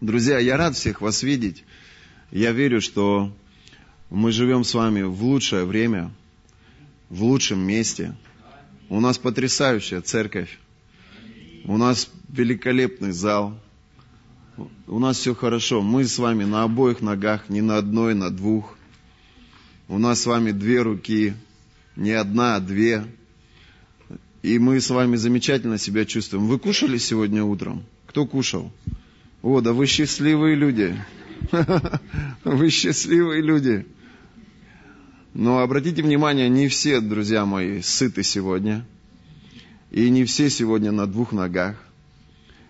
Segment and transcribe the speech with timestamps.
[0.00, 1.64] Друзья, я рад всех вас видеть.
[2.30, 3.32] Я верю, что
[4.10, 6.12] мы живем с вами в лучшее время,
[7.10, 8.14] в лучшем месте.
[8.88, 10.60] У нас потрясающая церковь.
[11.64, 13.58] У нас великолепный зал.
[14.86, 15.82] У нас все хорошо.
[15.82, 18.78] Мы с вами на обоих ногах, не на одной, на двух.
[19.88, 21.34] У нас с вами две руки,
[21.96, 23.04] не одна, а две.
[24.42, 26.46] И мы с вами замечательно себя чувствуем.
[26.46, 27.82] Вы кушали сегодня утром?
[28.06, 28.70] Кто кушал?
[29.42, 30.96] О, да вы счастливые люди.
[32.44, 33.86] Вы счастливые люди.
[35.34, 38.84] Но обратите внимание, не все, друзья мои, сыты сегодня.
[39.92, 41.76] И не все сегодня на двух ногах.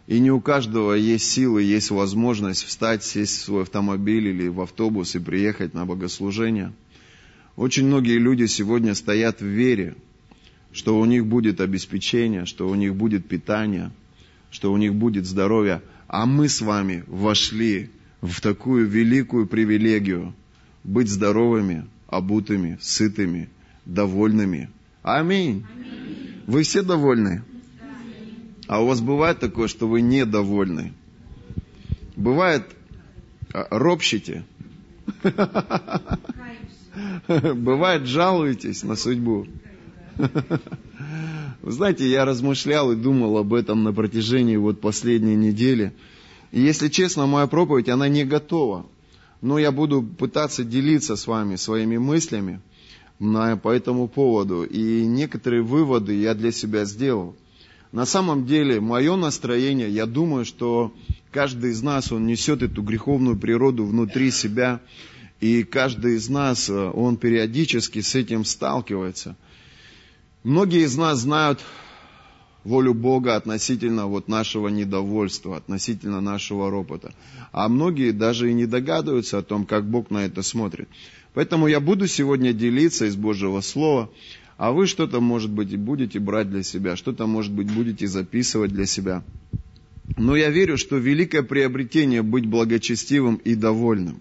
[0.06, 4.60] И не у каждого есть силы, есть возможность встать, сесть в свой автомобиль или в
[4.60, 6.72] автобус и приехать на богослужение.
[7.56, 9.96] Очень многие люди сегодня стоят в вере,
[10.72, 13.90] что у них будет обеспечение, что у них будет питание,
[14.50, 15.82] что у них будет здоровье.
[16.08, 17.90] А мы с вами вошли
[18.22, 20.34] в такую великую привилегию
[20.82, 23.50] быть здоровыми, обутыми, сытыми,
[23.84, 24.70] довольными.
[25.02, 25.66] Аминь.
[25.70, 26.42] Аминь.
[26.46, 27.42] Вы все довольны?
[28.66, 30.94] А у вас бывает такое, что вы недовольны?
[32.16, 32.64] Бывает,
[33.52, 34.44] а, ропщите?
[37.28, 39.46] Бывает, жалуетесь на судьбу?
[41.60, 45.92] Вы знаете, я размышлял и думал об этом на протяжении вот последней недели.
[46.52, 48.86] И если честно, моя проповедь, она не готова.
[49.40, 52.60] Но я буду пытаться делиться с вами своими мыслями
[53.18, 54.62] на, по этому поводу.
[54.62, 57.34] И некоторые выводы я для себя сделал.
[57.90, 60.92] На самом деле, мое настроение, я думаю, что
[61.32, 64.80] каждый из нас, он несет эту греховную природу внутри себя.
[65.40, 69.36] И каждый из нас, э, он периодически с этим сталкивается–
[70.44, 71.64] Многие из нас знают
[72.62, 77.12] волю Бога относительно вот нашего недовольства, относительно нашего ропота.
[77.50, 80.88] А многие даже и не догадываются о том, как Бог на это смотрит.
[81.34, 84.10] Поэтому я буду сегодня делиться из Божьего Слова,
[84.56, 88.72] а вы что-то, может быть, и будете брать для себя, что-то, может быть, будете записывать
[88.72, 89.24] для себя.
[90.16, 94.20] Но я верю, что великое приобретение быть благочестивым и довольным.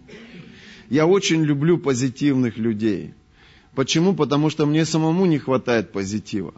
[0.89, 3.13] Я очень люблю позитивных людей–
[3.77, 4.15] Почему?
[4.15, 6.51] Потому что мне самому не хватает позитива.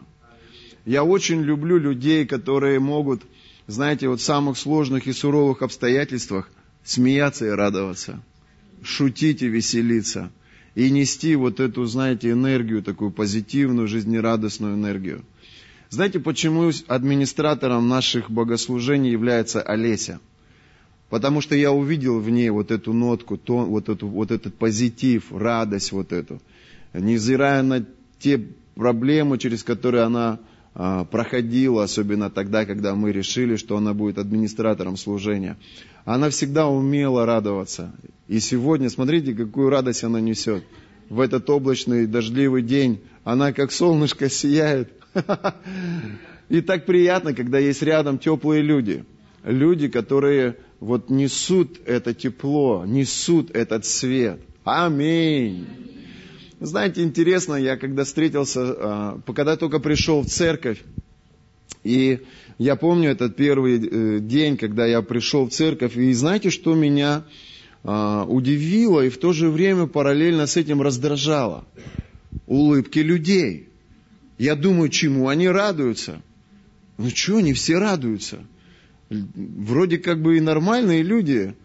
[0.85, 3.23] Я очень люблю людей, которые могут,
[3.67, 6.49] знаете, вот в самых сложных и суровых обстоятельствах
[6.85, 8.23] смеяться и радоваться,
[8.83, 10.31] шутить и веселиться,
[10.75, 15.25] и нести вот эту, знаете, энергию, такую позитивную, жизнерадостную энергию.
[15.89, 20.21] Знаете, почему администратором наших богослужений является Олеся?
[21.09, 25.33] Потому что я увидел в ней вот эту нотку, то, вот, эту, вот этот позитив,
[25.33, 26.39] радость вот эту
[26.93, 27.85] невзирая на
[28.19, 28.41] те
[28.75, 30.39] проблемы, через которые она
[30.73, 35.57] а, проходила, особенно тогда, когда мы решили, что она будет администратором служения.
[36.05, 37.93] Она всегда умела радоваться.
[38.27, 40.63] И сегодня, смотрите, какую радость она несет.
[41.09, 44.91] В этот облачный дождливый день она как солнышко сияет.
[46.49, 49.03] И так приятно, когда есть рядом теплые люди.
[49.43, 54.39] Люди, которые вот несут это тепло, несут этот свет.
[54.63, 55.67] Аминь.
[56.59, 60.83] Знаете, интересно, я когда встретился, а, когда только пришел в церковь,
[61.83, 62.19] и
[62.57, 67.23] я помню этот первый э, день, когда я пришел в церковь, и знаете, что меня
[67.85, 71.65] а, удивило и в то же время параллельно с этим раздражало?
[72.47, 73.69] Улыбки людей.
[74.37, 76.21] Я думаю, чему они радуются?
[76.97, 78.39] Ну что, они все радуются?
[79.09, 81.55] Вроде как бы и нормальные люди,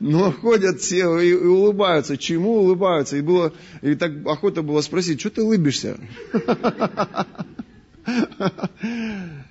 [0.00, 2.16] но ходят все и, улыбаются.
[2.16, 3.16] Чему улыбаются?
[3.16, 3.52] И, было,
[3.82, 5.98] и так охота было спросить, что ты улыбишься?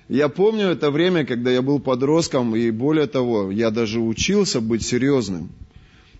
[0.08, 4.84] Я помню это время, когда я был подростком, и более того, я даже учился быть
[4.84, 5.50] серьезным.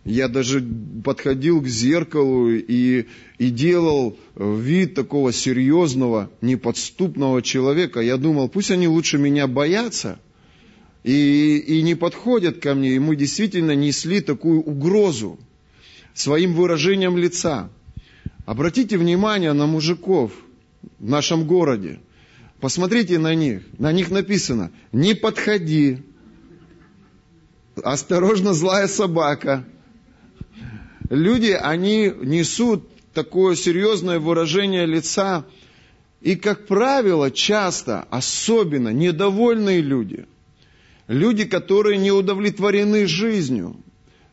[0.04, 0.62] Я даже
[1.04, 3.06] подходил к зеркалу и,
[3.38, 8.00] и делал вид такого серьезного, неподступного человека.
[8.00, 10.18] Я думал, пусть они лучше меня боятся–
[11.04, 15.38] и, и не подходят ко мне, мы действительно несли такую угрозу
[16.14, 17.70] своим выражением лица.
[18.46, 20.32] Обратите внимание на мужиков
[20.98, 22.00] в нашем городе.
[22.58, 23.62] Посмотрите на них.
[23.78, 25.98] На них написано «Не подходи»,
[27.82, 29.64] «Осторожно, злая собака».
[31.10, 35.44] Люди, они несут такое серьезное выражение лица,
[36.22, 40.24] и, как правило, часто, особенно недовольные люди–
[41.06, 43.76] Люди, которые не удовлетворены жизнью.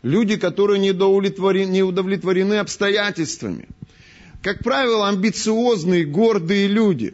[0.03, 3.67] Люди, которые не удовлетворены, обстоятельствами.
[4.41, 7.13] Как правило, амбициозные, гордые люди,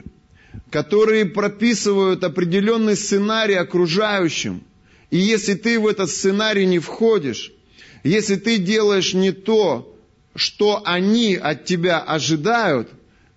[0.70, 4.64] которые прописывают определенный сценарий окружающим
[5.10, 7.52] И если ты в этот сценарий не входишь,
[8.04, 9.98] если ты делаешь не то,
[10.36, 12.90] что они от тебя ожидают,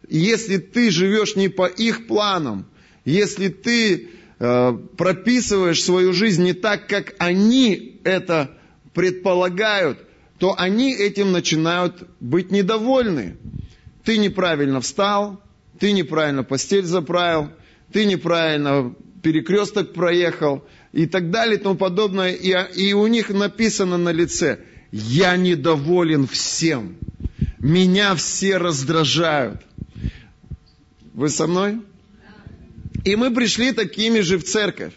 [0.09, 2.67] если ты живешь не по их планам,
[3.05, 8.51] если ты прописываешь свою жизнь не так, как они это
[8.95, 9.99] предполагают,
[10.39, 13.37] то они этим начинают быть недовольны.
[14.03, 15.43] Ты неправильно встал,
[15.79, 17.51] ты неправильно постель заправил,
[17.93, 22.33] ты неправильно перекресток проехал и так далее и тому подобное.
[22.33, 24.61] И, и у них написано на лице,
[24.91, 26.97] я недоволен всем,
[27.59, 29.61] меня все раздражают.
[31.13, 31.81] Вы со мной?
[33.05, 34.93] И мы пришли такими же в церковь.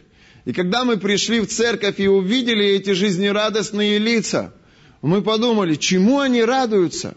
[0.45, 4.53] И когда мы пришли в церковь и увидели эти жизнерадостные лица,
[5.01, 7.15] мы подумали, чему они радуются?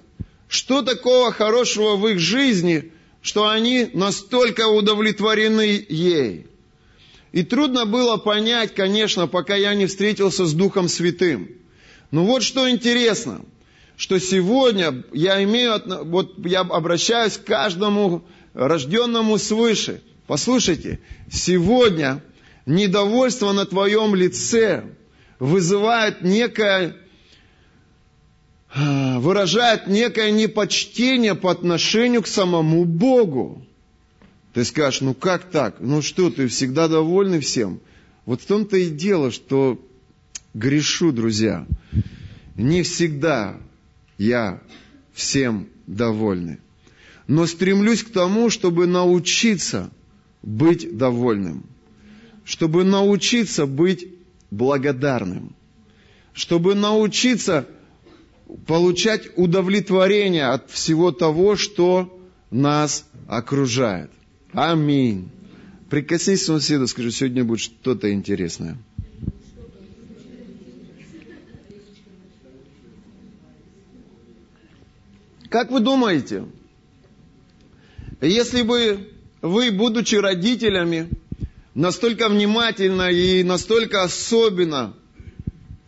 [0.49, 6.47] Что такого хорошего в их жизни, что они настолько удовлетворены ей?
[7.33, 11.51] И трудно было понять, конечно, пока я не встретился с Духом Святым.
[12.13, 13.45] Но вот что интересно,
[13.97, 18.25] что сегодня я имею, вот я обращаюсь к каждому
[18.55, 20.01] рожденному свыше.
[20.27, 20.99] Послушайте,
[21.31, 22.23] сегодня
[22.67, 24.85] недовольство на твоем лице
[25.39, 26.97] вызывает некое,
[28.75, 33.65] выражает некое непочтение по отношению к самому Богу.
[34.53, 35.77] Ты скажешь, ну как так?
[35.81, 37.81] Ну что, ты всегда довольный всем?
[38.25, 39.81] Вот в том-то и дело, что
[40.55, 41.67] грешу, друзья.
[42.57, 43.59] Не всегда
[44.19, 44.61] я
[45.13, 46.59] всем довольный.
[47.29, 49.91] Но стремлюсь к тому, чтобы научиться
[50.47, 51.65] быть довольным
[52.47, 54.07] чтобы научиться быть
[54.53, 55.55] благодарным,
[56.33, 57.67] чтобы научиться
[58.69, 62.17] получать удовлетворение от всего того, что
[62.53, 64.13] нас окружает.
[64.53, 65.29] Аминь.
[65.91, 68.79] Прикоснись к соседу, скажи, сегодня будет что-то интересное.
[75.49, 76.45] Как вы думаете,
[78.21, 81.09] если бы вы, будучи родителями,
[81.75, 84.95] настолько внимательно и настолько особенно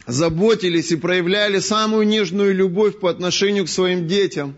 [0.07, 4.57] заботились и проявляли самую нежную любовь по отношению к своим детям.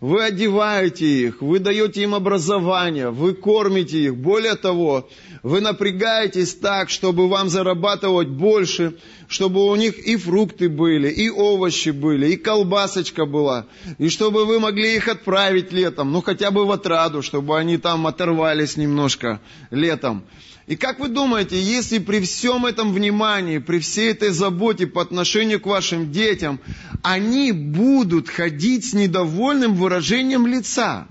[0.00, 4.16] Вы одеваете их, вы даете им образование, вы кормите их.
[4.16, 5.08] Более того,
[5.42, 8.94] вы напрягаетесь так, чтобы вам зарабатывать больше,
[9.28, 13.66] чтобы у них и фрукты были, и овощи были, и колбасочка была,
[13.98, 18.06] и чтобы вы могли их отправить летом, ну хотя бы в отраду, чтобы они там
[18.06, 19.40] оторвались немножко
[19.70, 20.24] летом.
[20.66, 25.60] И как вы думаете, если при всем этом внимании, при всей этой заботе по отношению
[25.60, 26.58] к вашим детям,
[27.02, 31.06] они будут ходить с недовольным выражением лица,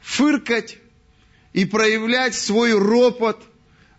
[0.00, 0.78] фыркать
[1.52, 3.42] и проявлять свой ропот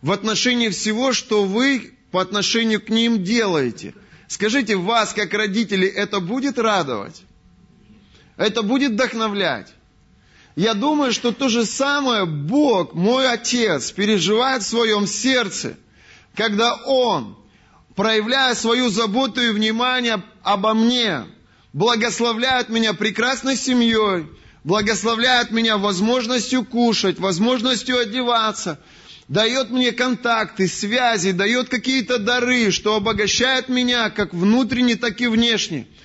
[0.01, 3.93] в отношении всего, что вы по отношению к ним делаете.
[4.27, 7.21] Скажите, вас, как родители, это будет радовать?
[8.37, 9.71] Это будет вдохновлять?
[10.55, 15.77] Я думаю, что то же самое Бог, мой Отец, переживает в своем сердце,
[16.35, 17.35] когда Он,
[17.95, 21.25] проявляя свою заботу и внимание обо мне,
[21.73, 24.27] благословляет меня прекрасной семьей,
[24.63, 28.79] благословляет меня возможностью кушать, возможностью одеваться,
[29.27, 35.87] дает мне контакты, связи, дает какие-то дары, что обогащает меня как внутренне, так и внешне–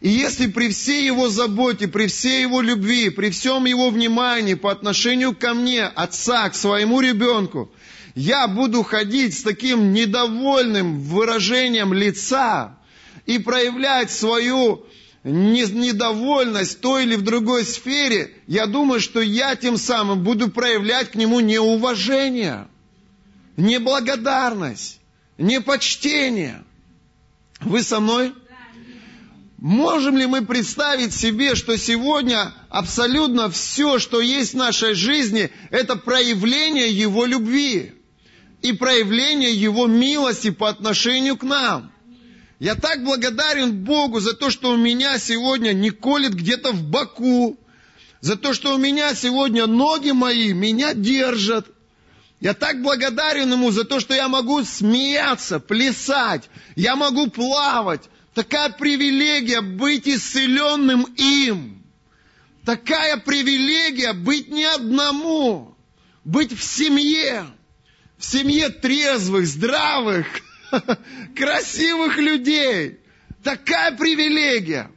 [0.00, 4.70] и если при всей его заботе, при всей его любви, при всем его внимании по
[4.70, 7.70] отношению ко мне, отца, к своему ребенку,
[8.14, 12.78] я буду ходить с таким недовольным выражением лица
[13.26, 14.86] и проявлять свою
[15.22, 21.14] недовольность той или в другой сфере, я думаю, что я тем самым буду проявлять к
[21.16, 22.68] нему неуважение,
[23.56, 25.00] неблагодарность,
[25.36, 26.62] непочтение.
[27.60, 28.32] Вы со мной?
[29.58, 35.96] Можем ли мы представить себе, что сегодня абсолютно все, что есть в нашей жизни, это
[35.96, 37.94] проявление Его любви
[38.60, 41.90] и проявление Его милости по отношению к нам?
[42.58, 47.58] Я так благодарен Богу за то, что у меня сегодня не колет где-то в боку,
[48.20, 51.66] за то, что у меня сегодня ноги мои меня держат.
[52.40, 58.02] Я так благодарен Ему за то, что я могу смеяться, плясать, я могу плавать,
[58.36, 61.82] Такая привилегия быть исцеленным им.
[62.66, 65.74] Такая привилегия быть не одному,
[66.22, 67.46] быть в семье,
[68.18, 70.26] в семье трезвых, здравых,
[71.34, 72.98] красивых людей.
[73.42, 74.90] Такая привилегия.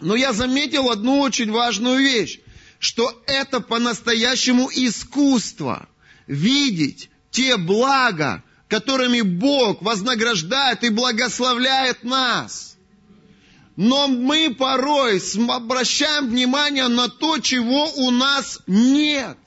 [0.00, 2.40] Но я заметил одну очень важную вещь,
[2.80, 5.88] что это по-настоящему искусство
[6.26, 12.76] видеть те блага, которыми Бог вознаграждает и благословляет нас.
[13.76, 19.38] Но мы порой обращаем внимание на то, чего у нас нет.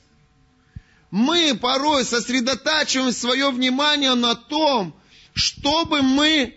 [1.12, 4.96] Мы порой сосредотачиваем свое внимание на том,
[5.34, 6.56] чтобы мы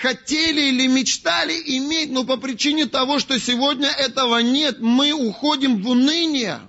[0.00, 5.88] хотели или мечтали иметь, но по причине того, что сегодня этого нет, мы уходим в
[5.88, 6.60] уныние,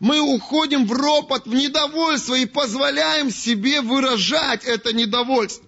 [0.00, 5.64] мы уходим в ропот, в недовольство и позволяем себе выражать это недовольство,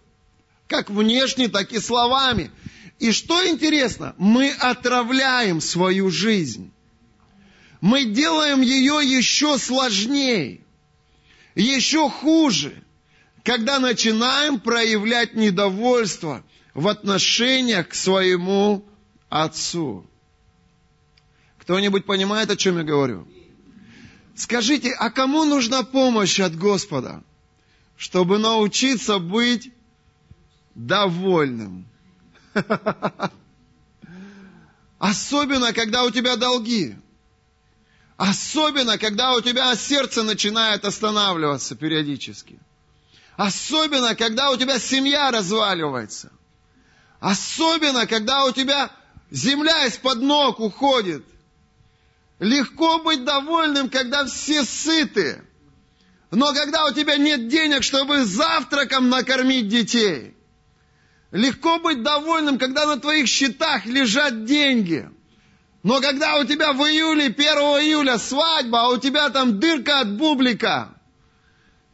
[0.66, 2.50] как внешне, так и словами.
[2.98, 6.72] И что интересно, мы отравляем свою жизнь.
[7.80, 10.60] Мы делаем ее еще сложнее,
[11.54, 12.82] еще хуже,
[13.44, 16.42] когда начинаем проявлять недовольство–
[16.74, 18.84] в отношениях к своему
[19.28, 20.06] Отцу.
[21.58, 23.26] Кто-нибудь понимает, о чем я говорю?
[24.34, 27.22] Скажите, а кому нужна помощь от Господа,
[27.96, 29.70] чтобы научиться быть
[30.74, 31.86] довольным?
[34.98, 36.96] Особенно, когда у тебя долги.
[38.16, 42.58] Особенно, когда у тебя сердце начинает останавливаться периодически.
[43.36, 46.30] Особенно, когда у тебя семья разваливается–
[47.22, 48.90] Особенно, когда у тебя
[49.30, 51.24] земля из-под ног уходит.
[52.42, 55.44] Легко быть довольным, когда все сыты.
[56.32, 60.34] Но когда у тебя нет денег, чтобы завтраком накормить детей.
[61.30, 65.08] Легко быть довольным, когда на твоих счетах лежат деньги.
[65.84, 70.16] Но когда у тебя в июле, 1 июля свадьба, а у тебя там дырка от
[70.16, 70.96] бублика,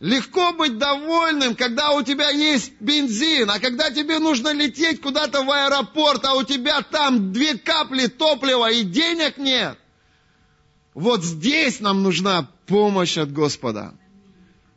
[0.01, 5.51] Легко быть довольным, когда у тебя есть бензин, а когда тебе нужно лететь куда-то в
[5.51, 9.77] аэропорт, а у тебя там две капли топлива и денег нет.
[10.99, 13.95] Вот здесь нам нужна помощь от Господа,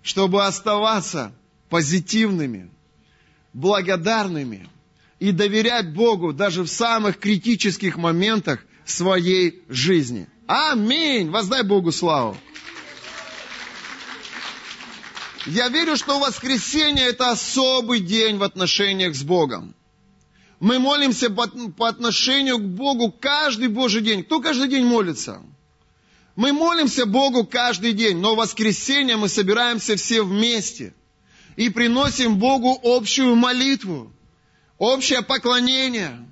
[0.04, 1.34] чтобы оставаться
[1.68, 2.70] позитивными,
[3.54, 4.70] благодарными
[5.18, 10.28] и доверять Богу даже в самых критических моментах своей жизни.
[10.46, 11.32] Аминь!
[11.32, 12.38] Воздай Богу славу!
[15.48, 19.74] Я верю, что воскресенье это особый день в отношениях с Богом.
[20.60, 24.24] Мы молимся по, по отношению к Богу каждый Божий день.
[24.24, 25.42] Кто каждый день молится?
[26.36, 30.94] Мы молимся Богу каждый день, но в воскресенье мы собираемся все вместе
[31.56, 34.12] и приносим Богу общую молитву,
[34.78, 36.28] общее поклонение.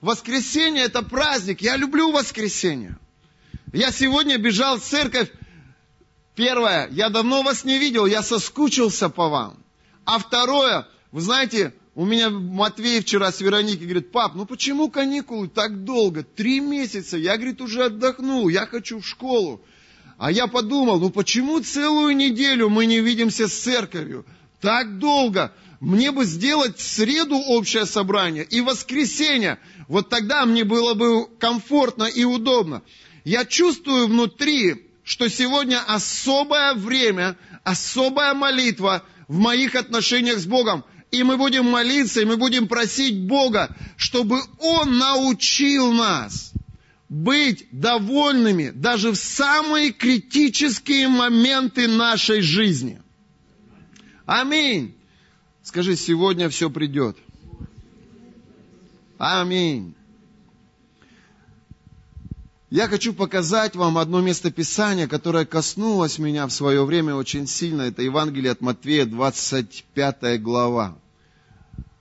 [0.00, 1.60] Воскресенье это праздник.
[1.62, 2.98] Я люблю воскресенье.
[3.72, 5.30] Я сегодня бежал в церковь,
[6.38, 9.58] Первое, я давно вас не видел, я соскучился по вам.
[10.04, 15.48] А второе, вы знаете, у меня Матвей вчера с Вероникой говорит, пап, ну почему каникулы
[15.48, 16.22] так долго?
[16.22, 19.60] Три месяца, я, говорит, уже отдохнул, я хочу в школу.
[20.16, 24.24] А я подумал, ну почему целую неделю мы не видимся с церковью?
[24.60, 25.52] Так долго.
[25.80, 29.58] Мне бы сделать в среду общее собрание и воскресенье.
[29.88, 32.82] Вот тогда мне было бы комфортно и удобно.
[33.24, 40.84] Я чувствую внутри, что сегодня особое время, особая молитва в моих отношениях с Богом.
[41.10, 46.52] И мы будем молиться, и мы будем просить Бога, чтобы Он научил нас
[47.08, 53.00] быть довольными даже в самые критические моменты нашей жизни.
[54.26, 54.94] Аминь.
[55.62, 57.16] Скажи, сегодня все придет.
[59.18, 59.94] Аминь.
[62.70, 67.82] Я хочу показать вам одно местописание, которое коснулось меня в свое время очень сильно.
[67.82, 70.98] Это Евангелие от Матвея, 25 глава.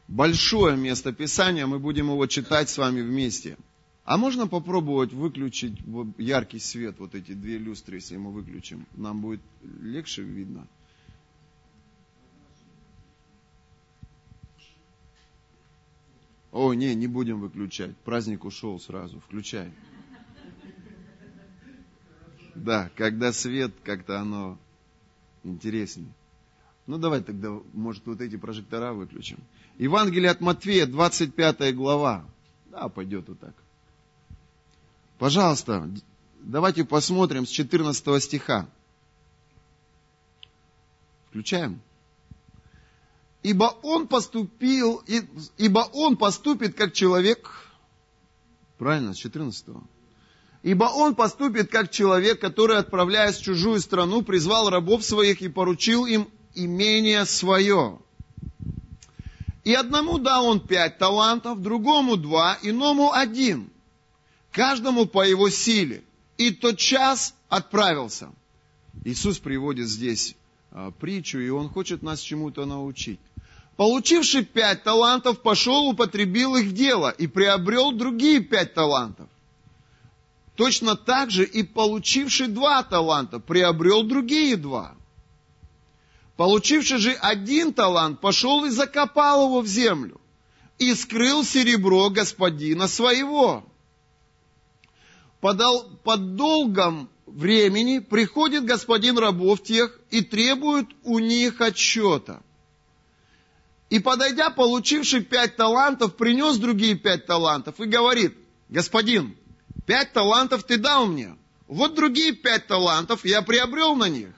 [0.09, 3.57] Большое местописание, мы будем его читать с вами вместе.
[4.03, 5.79] А можно попробовать выключить
[6.17, 8.85] яркий свет, вот эти две люстры, если мы выключим?
[8.95, 9.41] Нам будет
[9.81, 10.67] легче видно.
[16.51, 17.95] О, не, не будем выключать.
[17.97, 19.21] Праздник ушел сразу.
[19.21, 19.71] Включай.
[22.63, 24.57] Да, когда свет, как-то оно
[25.43, 26.11] интереснее.
[26.87, 29.39] Ну, давай тогда, может, вот эти прожектора выключим.
[29.77, 32.25] Евангелие от Матфея, 25 глава.
[32.71, 33.53] Да, пойдет вот так.
[35.19, 35.89] Пожалуйста,
[36.39, 38.67] давайте посмотрим с 14 стиха.
[41.29, 41.81] Включаем.
[43.43, 45.03] Ибо он поступил,
[45.57, 47.49] ибо он поступит как человек,
[48.77, 49.67] правильно, с 14
[50.67, 56.05] Ибо он поступит как человек, который, отправляясь в чужую страну, призвал рабов своих и поручил
[56.05, 57.99] им имение свое.
[59.63, 63.69] И одному дал он пять талантов, другому два, иному один,
[64.51, 66.03] каждому по его силе.
[66.35, 68.29] И тот час отправился.
[69.05, 70.35] Иисус приводит здесь
[70.71, 73.21] а, притчу, и он хочет нас чему-то научить.
[73.77, 79.29] Получивший пять талантов, пошел, употребил их в дело и приобрел другие пять талантов.
[80.57, 84.95] Точно так же и получивший два таланта приобрел другие два.
[86.35, 90.19] Получивший же один талант пошел и закопал его в землю
[90.79, 93.63] и скрыл серебро господина своего.
[95.41, 102.41] Под долгом времени приходит господин рабов тех и требует у них отчета.
[103.91, 108.35] И подойдя, получивший пять талантов, принес другие пять талантов и говорит,
[108.69, 109.37] господин,
[109.87, 111.35] пять талантов ты дал мне,
[111.67, 114.29] вот другие пять талантов я приобрел на них.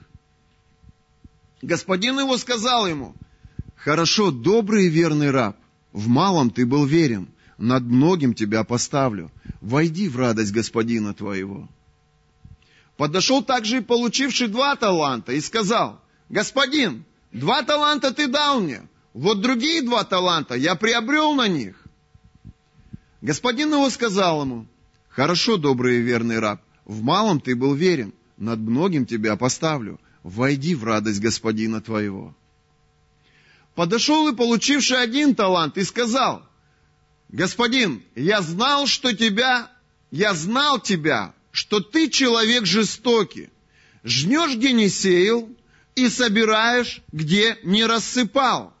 [1.60, 3.14] Господин его сказал ему,
[3.76, 5.56] хорошо, добрый и верный раб,
[5.92, 7.28] в малом ты был верен,
[7.58, 9.30] над многим тебя поставлю,
[9.60, 11.68] войди в радость господина твоего.
[12.96, 18.82] Подошел также и получивший два таланта и сказал, господин, два таланта ты дал мне,
[19.14, 21.76] вот другие два таланта я приобрел на них.
[23.20, 24.66] Господин его сказал ему,
[25.10, 30.74] хорошо, добрый и верный раб, в малом ты был верен, над многим тебя поставлю, войди
[30.74, 32.34] в радость господина твоего.
[33.74, 36.42] Подошел и получивший один талант и сказал,
[37.28, 39.70] господин, я знал, что тебя,
[40.10, 43.50] я знал тебя, что ты человек жестокий,
[44.02, 45.48] жнешь, где не сеял,
[45.94, 48.72] и собираешь, где не рассыпал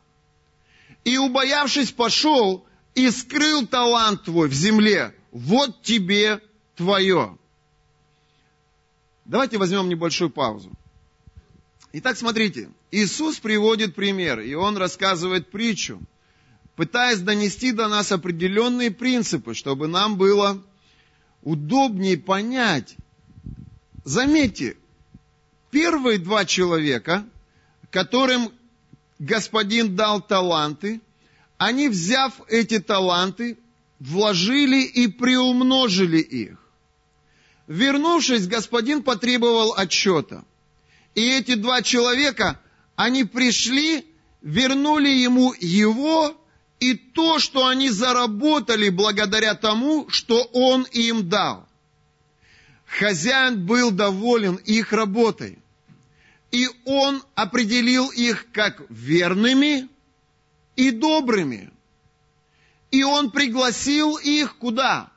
[1.04, 5.14] и, убоявшись, пошел и скрыл талант твой в земле.
[5.30, 6.40] Вот тебе
[6.74, 7.36] твое.
[9.24, 10.72] Давайте возьмем небольшую паузу.
[11.92, 16.00] Итак, смотрите, Иисус приводит пример, и Он рассказывает притчу,
[16.76, 20.62] пытаясь донести до нас определенные принципы, чтобы нам было
[21.42, 22.96] удобнее понять.
[24.04, 24.76] Заметьте,
[25.70, 27.24] первые два человека,
[27.90, 28.52] которым
[29.18, 31.00] господин дал таланты,
[31.58, 33.58] они, взяв эти таланты,
[34.00, 36.58] вложили и приумножили их.
[37.68, 40.44] Вернувшись, господин потребовал отчета.
[41.14, 42.60] И эти два человека,
[42.96, 44.04] они пришли,
[44.42, 46.36] вернули ему его
[46.80, 51.68] и то, что они заработали благодаря тому, что он им дал.
[52.86, 55.60] Хозяин был доволен их работой
[56.50, 59.88] и он определил их как верными
[60.76, 61.70] и добрыми.
[62.90, 65.10] И он пригласил их куда?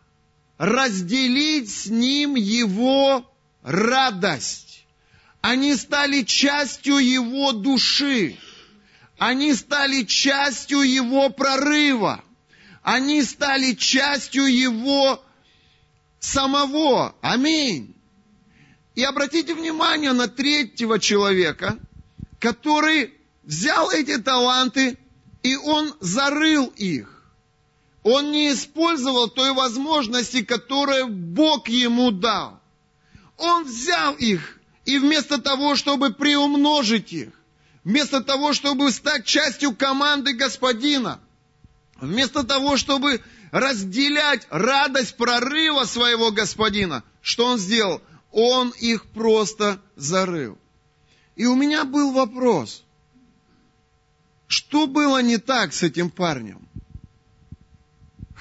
[0.58, 3.30] Разделить с ним его
[3.64, 4.86] радость.
[5.42, 8.38] Они стали частью его души.
[9.18, 12.24] Они стали частью его прорыва.
[12.82, 15.24] Они стали частью его
[16.20, 17.16] самого.
[17.22, 17.96] Аминь.
[18.96, 21.80] И обратите внимание на третьего человека,
[22.40, 24.98] который взял эти таланты,
[25.42, 27.13] и он зарыл их.
[28.04, 32.60] Он не использовал той возможности, которую Бог ему дал.
[33.38, 37.30] Он взял их, и вместо того, чтобы приумножить их,
[37.84, 41.20] вместо того, чтобы стать частью команды Господина,
[41.96, 48.02] вместо того, чтобы разделять радость прорыва своего Господина, что он сделал?
[48.32, 50.58] Он их просто зарыл.
[51.36, 52.84] И у меня был вопрос.
[54.48, 56.68] Что было не так с этим парнем?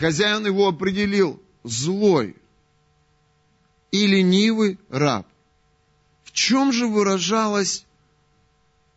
[0.02, 2.34] Хозяин его определил злой
[3.92, 5.28] и ленивый раб.
[6.24, 7.86] В чем же выражалась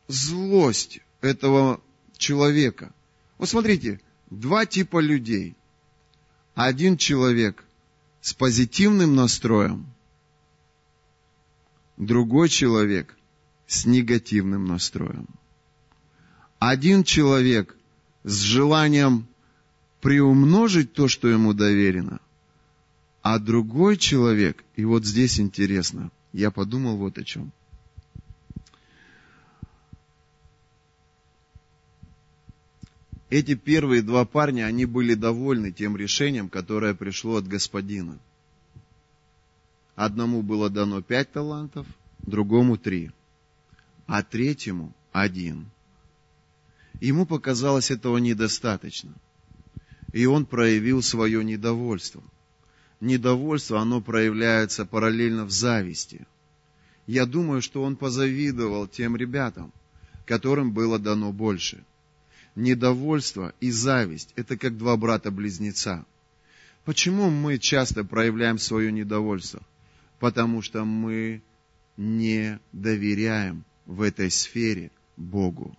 [0.08, 1.80] злость этого
[2.18, 2.92] человека?
[3.38, 5.56] Вот смотрите, два типа людей.
[6.56, 7.64] Один человек
[8.22, 9.86] с позитивным настроем,
[11.98, 13.16] другой человек
[13.68, 15.28] с негативным настроем.
[16.58, 17.78] Один человек
[18.24, 19.28] с желанием
[20.06, 22.20] приумножить то, что ему доверено,
[23.24, 27.52] а другой человек, и вот здесь интересно, я подумал вот о чем.
[33.32, 38.20] Эти первые два парня, они были довольны тем решением, которое пришло от господина–
[39.96, 41.88] Одному было дано пять талантов,
[42.20, 43.12] другому три,
[44.08, 45.72] а третьему один.
[47.00, 49.14] Ему показалось этого недостаточно.
[50.16, 52.24] И он проявил свое недовольство.
[53.02, 56.26] Недовольство, оно проявляется параллельно в зависти.
[57.06, 59.72] Я думаю, что он позавидовал тем ребятам,
[60.26, 61.84] которым было дано больше.
[62.56, 66.04] Недовольство и зависть– это как два брата-близнеца.
[66.86, 69.62] Почему мы часто проявляем свое недовольство?
[70.20, 71.42] потому что мы
[71.98, 75.78] не доверяем в этой сфере Богу.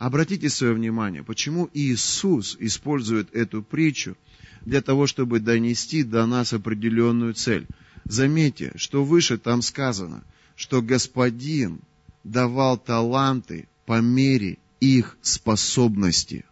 [0.00, 4.16] Обратите свое внимание, почему Иисус использует эту притчу
[4.62, 7.66] для того, чтобы донести до нас определенную цель.
[8.06, 10.24] Заметьте, что выше там сказано,
[10.56, 11.80] что Господин
[12.24, 16.46] давал таланты по мере их способности.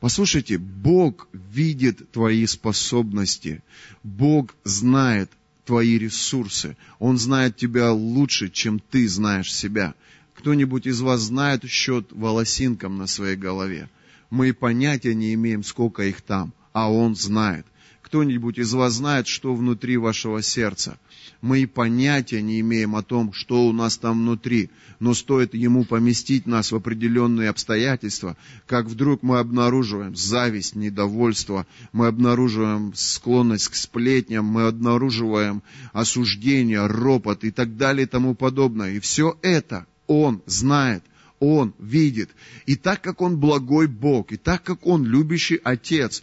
[0.00, 3.62] Послушайте, Бог видит твои способности.
[4.02, 5.30] Бог знает
[5.66, 6.78] твои ресурсы.
[6.98, 9.94] Он знает тебя лучше, чем ты знаешь себя.
[10.34, 13.88] Кто-нибудь из вас знает счет волосинкам на своей голове?
[14.30, 17.66] Мы понятия не имеем, сколько их там, а Он знает.
[18.02, 20.98] Кто-нибудь из вас знает, что внутри вашего сердца?
[21.40, 25.84] Мы и понятия не имеем о том, что у нас там внутри, но стоит ему
[25.84, 33.74] поместить нас в определенные обстоятельства, как вдруг мы обнаруживаем зависть, недовольство, мы обнаруживаем склонность к
[33.74, 38.92] сплетням, мы обнаруживаем осуждение, ропот и так далее и тому подобное.
[38.92, 41.02] И все это Он знает.
[41.40, 42.30] Он видит.
[42.66, 46.22] И так как Он благой Бог, и так как Он любящий Отец,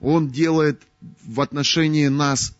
[0.00, 0.82] Он делает
[1.24, 2.54] в отношении нас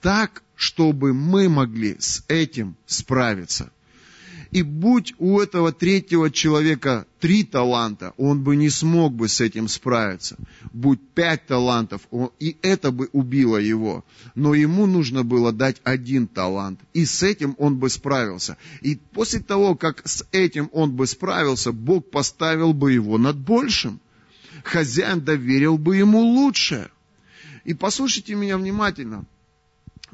[0.00, 3.70] так, чтобы мы могли с этим справиться.
[4.52, 9.66] И будь у этого третьего человека три таланта, он бы не смог бы с этим
[9.66, 10.36] справиться.
[10.74, 14.04] Будь пять талантов, он, и это бы убило его.
[14.34, 18.58] Но ему нужно было дать один талант, и с этим он бы справился.
[18.82, 24.00] И после того, как с этим он бы справился, Бог поставил бы его над большим.
[24.64, 26.90] Хозяин доверил бы ему лучшее.
[27.64, 29.24] И послушайте меня внимательно.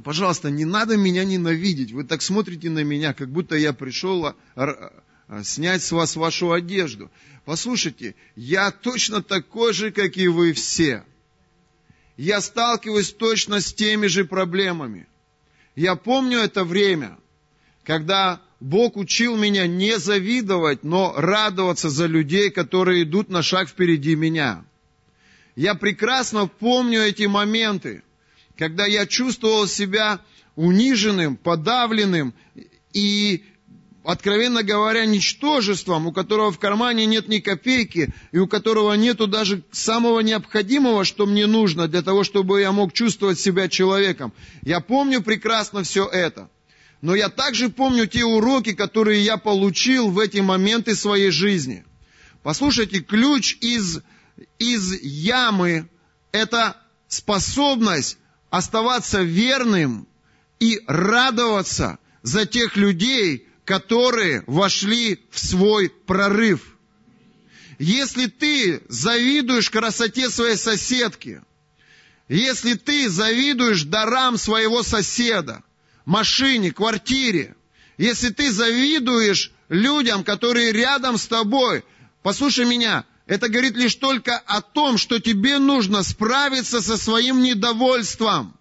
[0.04, 1.92] Пожалуйста, не надо меня ненавидеть.
[1.92, 6.52] Вы так смотрите на меня, как будто я пришел а, а, снять с вас вашу
[6.52, 7.10] одежду.
[7.44, 11.04] Послушайте, я точно такой же, как и вы все.
[12.16, 15.08] Я сталкиваюсь точно с теми же проблемами.
[15.74, 17.18] Я помню это время,
[17.84, 24.14] когда Бог учил меня не завидовать, но радоваться за людей, которые идут на шаг впереди
[24.14, 24.64] меня.
[25.56, 28.02] Я прекрасно помню эти моменты
[28.58, 30.20] когда я чувствовал себя
[30.56, 32.34] униженным, подавленным
[32.92, 33.44] и,
[34.02, 39.62] откровенно говоря, ничтожеством, у которого в кармане нет ни копейки, и у которого нету даже
[39.70, 44.32] самого необходимого, что мне нужно для того, чтобы я мог чувствовать себя человеком.
[44.62, 46.50] Я помню прекрасно все это.
[47.00, 51.84] Но я также помню те уроки, которые я получил в эти моменты своей жизни.
[52.42, 54.00] Послушайте, ключ из,
[54.58, 55.88] из ямы–
[56.32, 58.18] это способность
[58.50, 60.06] оставаться верным
[60.60, 66.76] и радоваться за тех людей, которые вошли в свой прорыв.
[67.78, 71.42] Если ты завидуешь красоте своей соседки,
[72.28, 75.62] если ты завидуешь дарам своего соседа,
[76.04, 77.54] машине, квартире,
[77.96, 81.84] если ты завидуешь людям, которые рядом с тобой,
[82.22, 88.56] послушай меня, это говорит лишь только о том, что тебе нужно справиться со своим недовольством,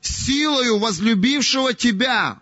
[0.00, 2.40] силою возлюбившего тебя,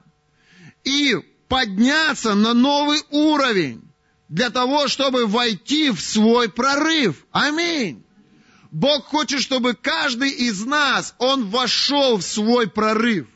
[0.84, 1.16] и
[1.48, 3.82] подняться на новый уровень
[4.30, 7.26] для того, чтобы войти в свой прорыв.
[7.30, 8.06] Аминь.
[8.70, 13.26] Бог хочет, чтобы каждый из нас, он вошел в свой прорыв.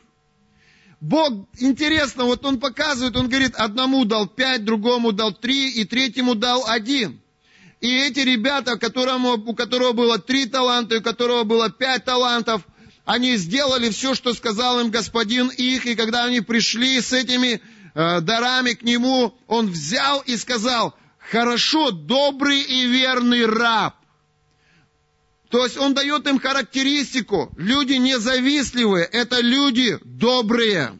[0.99, 6.33] Бог, интересно, вот он показывает, он говорит, одному дал пять, другому дал три, и третьему
[6.33, 7.21] дал один.
[7.85, 12.63] И эти ребята, которому, у которого было три таланта, у которого было пять талантов,
[13.05, 17.61] они сделали все, что сказал им господин их, и когда они пришли с этими
[17.93, 20.95] э, дарами к нему, он взял и сказал,
[21.29, 23.93] хорошо, добрый и верный раб.
[25.51, 27.53] То есть он дает им характеристику.
[27.55, 30.97] Люди независтливые– это люди добрые.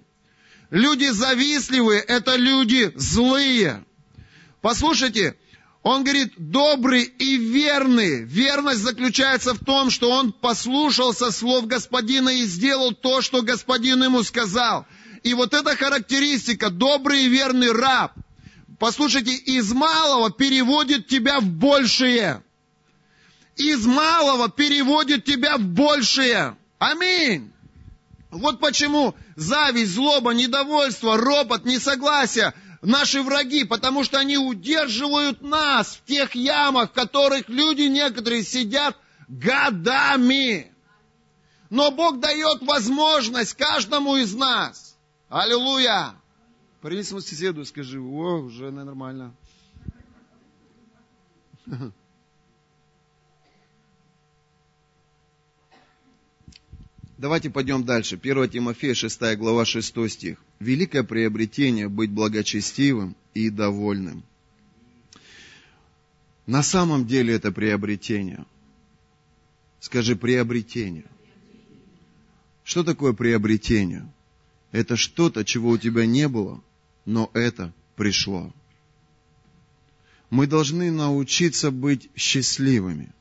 [0.69, 3.84] Люди завистливые– это люди злые.
[4.62, 5.36] Послушайте,
[5.86, 8.24] он говорит, добрый и верный.
[8.24, 14.24] Верность заключается в том, что он послушался слов господина и сделал то, что господин ему
[14.24, 14.88] сказал.
[15.21, 18.13] И вот эта характеристика, добрый и верный раб,
[18.80, 22.41] послушайте, из малого переводит тебя в большее.
[23.56, 26.58] Из малого переводит тебя в большее.
[26.80, 27.52] Аминь.
[28.32, 36.06] Вот почему зависть, злоба, недовольство, ропот, несогласие– наши враги, потому что они удерживают нас в
[36.06, 40.71] тех ямах, в которых люди некоторые сидят годами.
[41.69, 44.95] Но Бог дает возможность каждому из нас.
[45.30, 46.13] Аллилуйя!
[46.82, 49.34] Принеси соседу скажи, о, уже нормально.
[57.17, 58.19] Давайте пойдем дальше.
[58.21, 60.45] 1 Тимофея, 6 глава, 6 стих.
[60.60, 64.24] Великое приобретение быть благочестивым и довольным.
[66.46, 68.46] На самом деле это приобретение.
[69.80, 71.06] Скажи приобретение.
[72.63, 74.12] Что такое приобретение?
[74.72, 76.62] Это что-то, чего у тебя не было,
[77.06, 78.52] но это пришло.
[80.30, 83.13] Мы должны научиться быть счастливыми.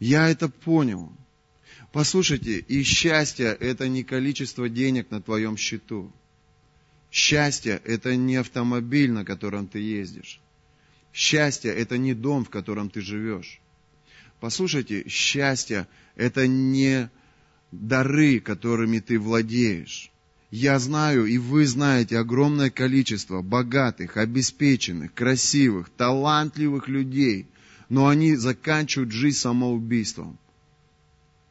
[0.00, 1.12] Я это понял.
[1.92, 6.12] Послушайте, и счастье– это не количество денег на твоем счету.
[7.10, 10.40] Счастье– это не автомобиль, на котором ты ездишь.
[11.14, 13.60] Счастье– это не дом, в котором ты живешь.
[14.38, 17.10] Послушайте, счастье– это не
[17.72, 20.10] дары, которыми ты владеешь.
[20.50, 27.46] Я знаю, и вы знаете огромное количество богатых, обеспеченных, красивых, талантливых людей,
[27.88, 30.38] но они заканчивают жизнь самоубийством.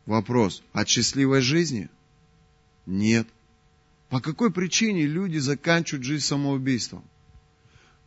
[0.08, 1.90] Вопрос, от счастливой жизни?
[2.86, 3.28] Нет.
[4.08, 7.04] По какой причине люди заканчивают жизнь самоубийством?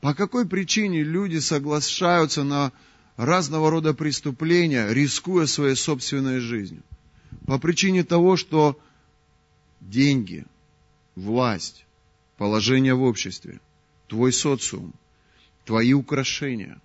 [0.01, 2.73] По какой причине люди соглашаются на
[3.19, 6.83] разного рода преступления, рискуя своей собственной жизнью?
[7.47, 8.81] По причине того, что
[9.83, 10.47] деньги,
[11.17, 11.85] власть,
[12.39, 13.61] положение в обществе,
[14.09, 14.95] твой социум,
[15.67, 16.81] твои украшения,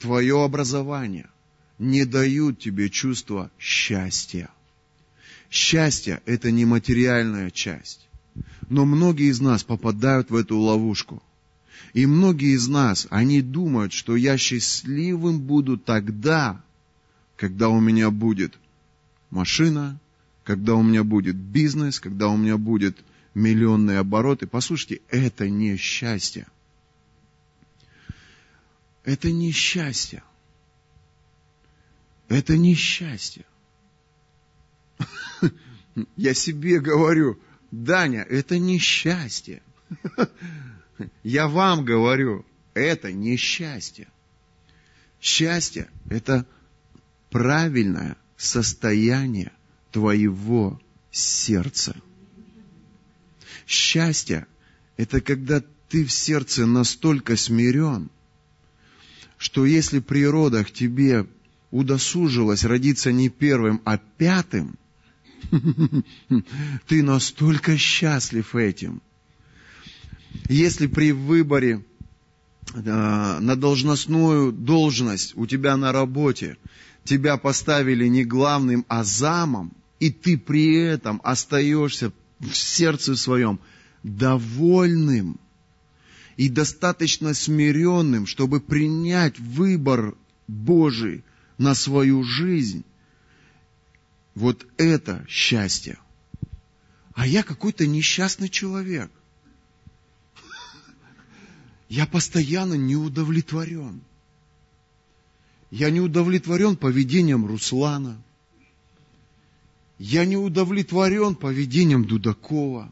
[0.00, 1.30] твое образование
[1.80, 4.50] не дают тебе чувства счастья.
[5.50, 8.06] Счастье– это нематериальная часть.
[8.68, 11.22] Но многие из нас попадают в эту ловушку.
[11.94, 16.62] И многие из нас, они думают, что я счастливым буду тогда,
[17.36, 18.58] когда у меня будет
[19.30, 19.98] машина,
[20.44, 22.98] когда у меня будет бизнес, когда у меня будет
[23.32, 24.46] миллионные обороты.
[24.46, 26.46] Послушайте, это не счастье.
[29.02, 30.22] Это не счастье.
[32.30, 33.44] Это не счастье.
[36.16, 37.40] Я себе говорю,
[37.72, 39.62] Даня, это не счастье.
[41.24, 44.06] Я вам говорю, это не счастье.
[45.20, 46.46] Счастье– это
[47.30, 49.50] правильное состояние
[49.90, 51.96] твоего сердца.
[53.66, 54.46] Счастье–
[54.96, 58.08] это когда ты в сердце настолько смирен,
[59.36, 61.26] что если природа к тебе
[61.70, 64.76] удосужилась родиться не первым, а пятым,
[66.86, 69.02] ты настолько счастлив этим.
[70.48, 71.84] Если при выборе
[72.74, 76.56] э, на должностную должность у тебя на работе
[77.04, 83.60] тебя поставили не главным, а замом, и ты при этом остаешься в сердце своем
[84.02, 85.38] довольным
[86.36, 90.14] и достаточно смиренным, чтобы принять выбор
[90.46, 91.22] Божий
[91.60, 92.84] на свою жизнь,
[94.34, 95.98] вот это счастье.
[97.12, 99.10] А я какой-то несчастный человек.
[101.90, 104.00] Я постоянно не удовлетворен.
[105.70, 108.22] Я не удовлетворен поведением Руслана.
[109.98, 112.90] Я не удовлетворен поведением Дудакова.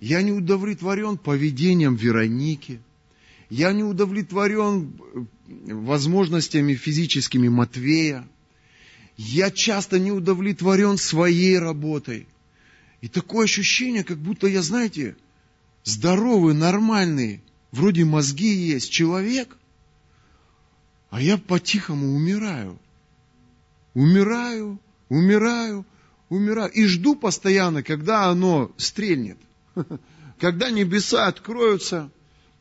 [0.00, 2.80] Я не удовлетворен поведением Вероники.
[3.50, 4.98] Я не удовлетворен
[5.64, 8.28] возможностями физическими Матвея.
[9.16, 12.26] Я часто не удовлетворен своей работой.
[13.00, 15.16] И такое ощущение, как будто я, знаете,
[15.84, 19.56] здоровый, нормальный, вроде мозги есть человек,
[21.10, 22.78] а я по-тихому умираю.
[23.94, 25.84] Умираю, умираю,
[26.28, 26.72] умираю.
[26.72, 29.38] И жду постоянно, когда оно стрельнет.
[30.38, 32.10] Когда небеса откроются,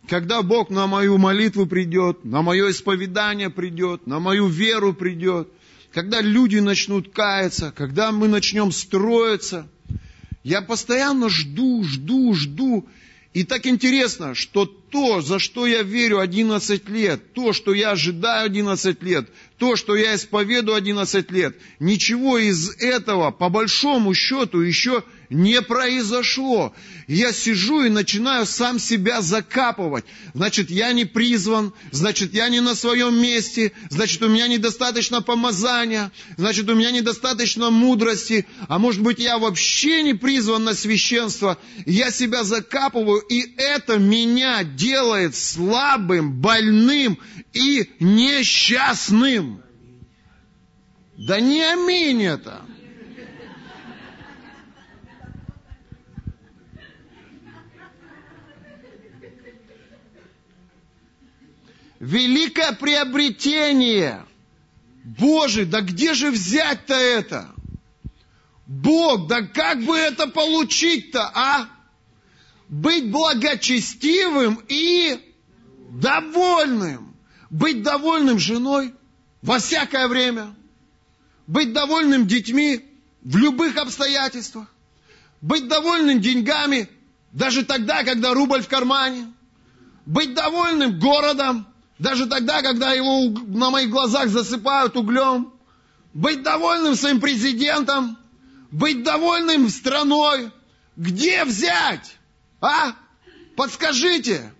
[0.08, 5.50] когда Бог на мою молитву придет, на мое исповедание придет, на мою веру придет,
[5.94, 9.68] когда люди начнут каяться, когда мы начнем строиться.
[10.44, 12.88] Я постоянно жду, жду, жду.
[13.34, 18.46] И так интересно, что то, за что я верю 11 лет, то, что я ожидаю
[18.46, 25.04] 11 лет, то, что я исповедую 11 лет, ничего из этого, по большому счету, еще
[25.32, 26.74] не произошло.
[27.08, 30.04] Я сижу и начинаю сам себя закапывать.
[30.34, 36.12] Значит, я не призван, значит, я не на своем месте, значит, у меня недостаточно помазания,
[36.38, 41.58] значит, у меня недостаточно мудрости, а может быть, я вообще не призван на священство.
[41.86, 47.20] Я себя закапываю, и это меня делает слабым, больным
[47.54, 49.62] и несчастным.
[51.18, 52.62] Да не аминь это.
[62.00, 64.26] Великое приобретение.
[65.04, 67.52] Боже, да где же взять-то это?
[68.66, 71.70] Бог, да как бы это получить-то, а?
[72.72, 75.20] Быть благочестивым и
[75.90, 77.18] довольным.
[77.50, 78.94] Быть довольным женой
[79.42, 80.56] во всякое время.
[81.48, 82.86] Быть довольным детьми
[83.24, 84.74] в любых обстоятельствах.
[85.42, 86.90] Быть довольным деньгами,
[87.34, 89.34] даже тогда, когда рубль в кармане.
[90.06, 91.68] Быть довольным городом,
[92.00, 95.52] даже тогда, когда его на моих глазах засыпают углем.
[96.14, 98.18] Быть довольным своим президентом,
[98.72, 100.52] быть довольным страной.
[100.96, 102.18] Где взять?
[102.62, 102.94] А?
[103.56, 104.54] Подскажите.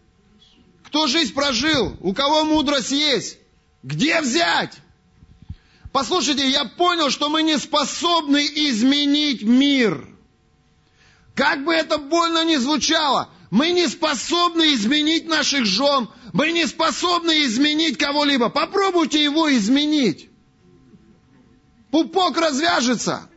[0.84, 1.96] Кто жизнь прожил?
[2.02, 3.38] У кого мудрость есть?
[3.84, 4.78] Где взять?
[5.94, 10.08] Послушайте, я понял, что мы не способны изменить мир.
[11.36, 17.44] Как бы это больно ни звучало, мы не способны изменить наших жен, мы не способны
[17.46, 18.50] изменить кого-либо.
[18.50, 20.30] Попробуйте его изменить.
[21.90, 23.30] Пупок развяжется.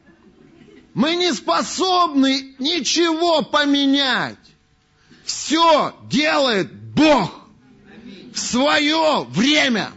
[0.94, 4.38] Мы не способны ничего поменять.
[5.24, 7.30] Все делает Бог
[8.34, 9.90] в свое время.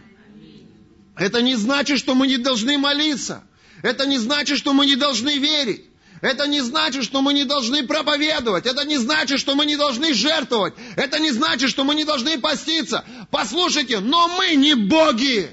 [1.16, 3.44] Это не значит, что мы не должны молиться.
[3.82, 5.84] Это не значит, что мы не должны верить.
[6.20, 8.66] Это не значит, что мы не должны проповедовать.
[8.66, 10.74] Это не значит, что мы не должны жертвовать.
[10.96, 13.04] Это не значит, что мы не должны поститься.
[13.30, 15.50] Послушайте, но мы не боги.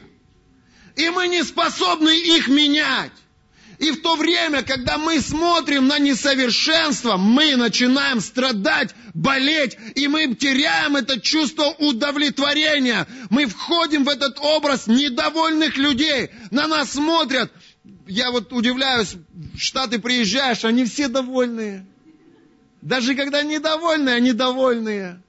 [0.96, 3.12] И мы не способны их менять.
[3.80, 10.34] И в то время, когда мы смотрим на несовершенство, мы начинаем страдать, болеть, и мы
[10.34, 13.06] теряем это чувство удовлетворения.
[13.30, 16.30] Мы входим в этот образ недовольных людей.
[16.52, 17.52] На нас смотрят.
[18.08, 21.86] Я вот удивляюсь, в Штаты приезжаешь, они все довольные.
[22.82, 25.22] Даже когда недовольные, они довольные.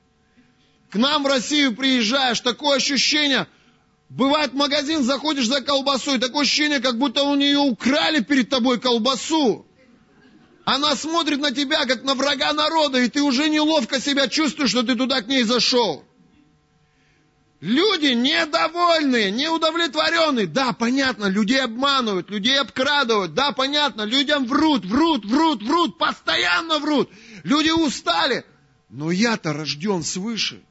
[0.91, 3.49] К нам в Россию приезжаешь, такое ощущение,
[4.09, 8.79] Бывает, в магазин заходишь за колбасой, такое ощущение, как будто у нее украли перед тобой
[8.79, 9.67] колбасу.
[10.65, 14.83] Она смотрит на тебя, как на врага народа, и ты уже неловко себя чувствуешь, что
[14.83, 16.05] ты туда к ней зашел.
[17.61, 20.47] Люди недовольные, неудовлетворенные.
[20.47, 23.35] Да, понятно, людей обманывают, людей обкрадывают.
[23.35, 27.11] Да, понятно, людям врут, врут, врут, врут, постоянно врут.
[27.45, 28.45] Люди устали.
[28.89, 30.63] Но я-то рожден свыше.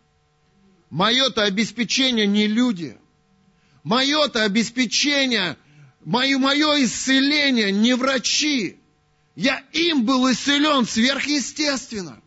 [0.90, 2.98] Мое-то обеспечение не люди.
[3.86, 5.58] Мое-то обеспечение,
[6.04, 8.80] мое, мое исцеление не врачи.
[9.36, 12.20] Я им был исцелен сверхъестественно.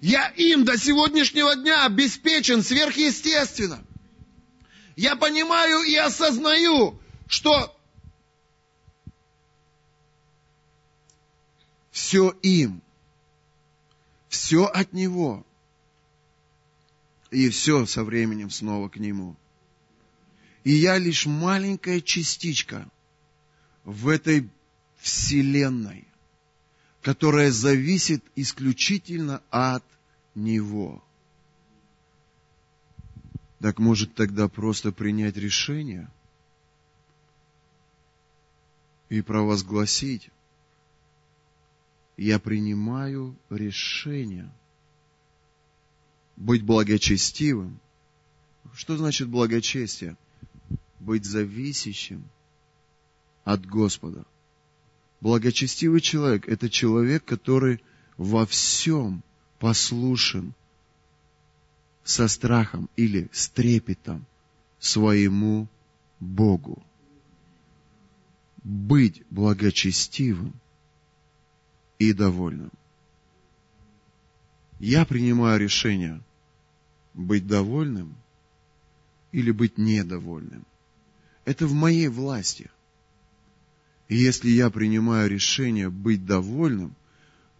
[0.00, 3.84] Я им до сегодняшнего дня обеспечен сверхъестественно.
[4.96, 7.78] Я понимаю и осознаю, что
[11.90, 12.80] все им,
[14.30, 15.44] все от Него,
[17.30, 19.36] и все со временем снова к Нему.
[20.64, 22.90] И я лишь маленькая частичка
[23.84, 24.48] в этой
[24.96, 26.08] вселенной,
[27.02, 29.84] которая зависит исключительно от
[30.34, 31.04] Него.
[33.60, 36.10] Так может тогда просто принять решение
[39.10, 40.30] и провозгласить,
[42.16, 44.50] я принимаю решение
[46.36, 47.80] быть благочестивым.
[48.74, 50.16] Что значит благочестие?
[51.04, 52.24] Быть зависящим
[53.44, 54.24] от Господа.
[55.20, 57.82] Благочестивый человек– это человек, который
[58.16, 59.22] во всем
[59.58, 60.54] послушен
[62.02, 64.26] со страхом или с трепетом
[64.78, 65.68] своему
[66.20, 66.82] Богу.
[68.62, 70.54] Быть благочестивым
[71.98, 72.70] и довольным.
[74.78, 76.22] Я принимаю решение
[77.12, 78.16] быть довольным
[79.32, 80.66] или быть недовольным.
[81.44, 82.70] Это в моей власти.
[84.08, 86.94] И если я принимаю решение быть довольным,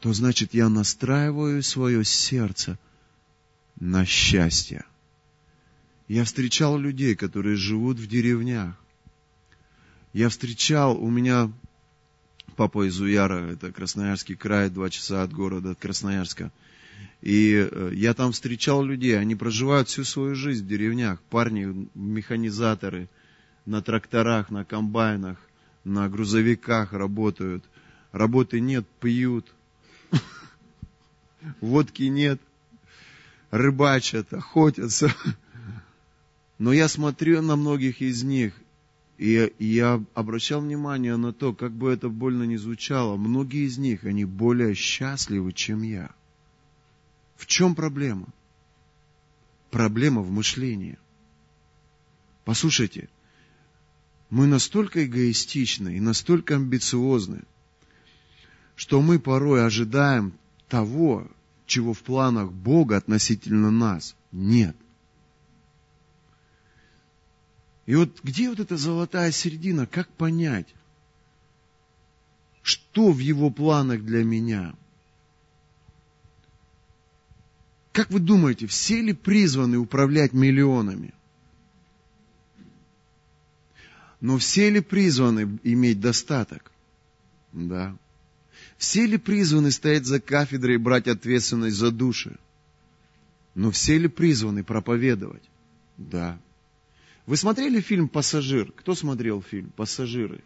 [0.00, 2.78] то значит я настраиваю свое сердце
[3.80, 4.84] на счастье.
[6.08, 8.74] Я встречал людей, которые живут в деревнях.
[10.12, 11.50] Я встречал, у меня
[12.56, 16.52] папа из Уяра, это Красноярский край, два часа от города, от Красноярска.
[17.20, 23.08] И э, я там встречал людей, они проживают всю свою жизнь в деревнях, парни, механизаторы–
[23.66, 25.38] на тракторах, на комбайнах,
[25.84, 27.64] на грузовиках работают.
[28.12, 29.52] Работы нет, пьют.
[31.60, 32.40] Водки нет.
[33.50, 35.14] Рыбачат, охотятся.
[36.58, 38.54] Но я смотрю на многих из них,
[39.18, 44.04] и я обращал внимание на то, как бы это больно ни звучало, многие из них,
[44.04, 46.10] они более счастливы, чем я.
[47.36, 48.28] В чем проблема?
[49.70, 50.98] Проблема в мышлении.
[52.44, 53.08] Послушайте,
[54.34, 57.44] мы настолько эгоистичны и настолько амбициозны,
[58.74, 60.32] что мы порой ожидаем
[60.68, 61.30] того,
[61.66, 64.76] чего в планах Бога относительно нас нет.
[67.86, 70.74] И вот где вот эта золотая середина, как понять,
[72.60, 74.74] что в его планах для меня?
[77.92, 81.14] Как вы думаете, все ли призваны управлять миллионами?
[84.24, 86.72] Но все ли призваны иметь достаток?
[87.52, 87.94] Да.
[88.78, 92.38] Все ли призваны стоять за кафедрой и брать ответственность за души?
[93.54, 95.42] Но все ли призваны проповедовать?
[95.98, 96.40] Да.
[97.26, 98.72] Вы смотрели фильм «Пассажир»?
[98.72, 100.40] Кто смотрел фильм «Пассажиры»?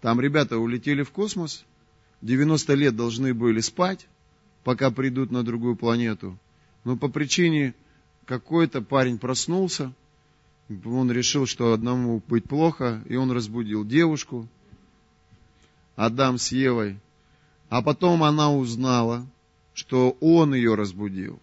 [0.00, 1.66] Там ребята улетели в космос,
[2.22, 4.06] 90 лет должны были спать,
[4.62, 6.38] пока придут на другую планету.
[6.84, 7.74] Но по причине
[8.24, 9.92] какой-то парень проснулся,
[10.68, 14.48] он решил, что одному быть плохо, и он разбудил девушку,
[15.96, 16.98] Адам с Евой.
[17.68, 19.26] А потом она узнала,
[19.74, 21.40] что он ее разбудил.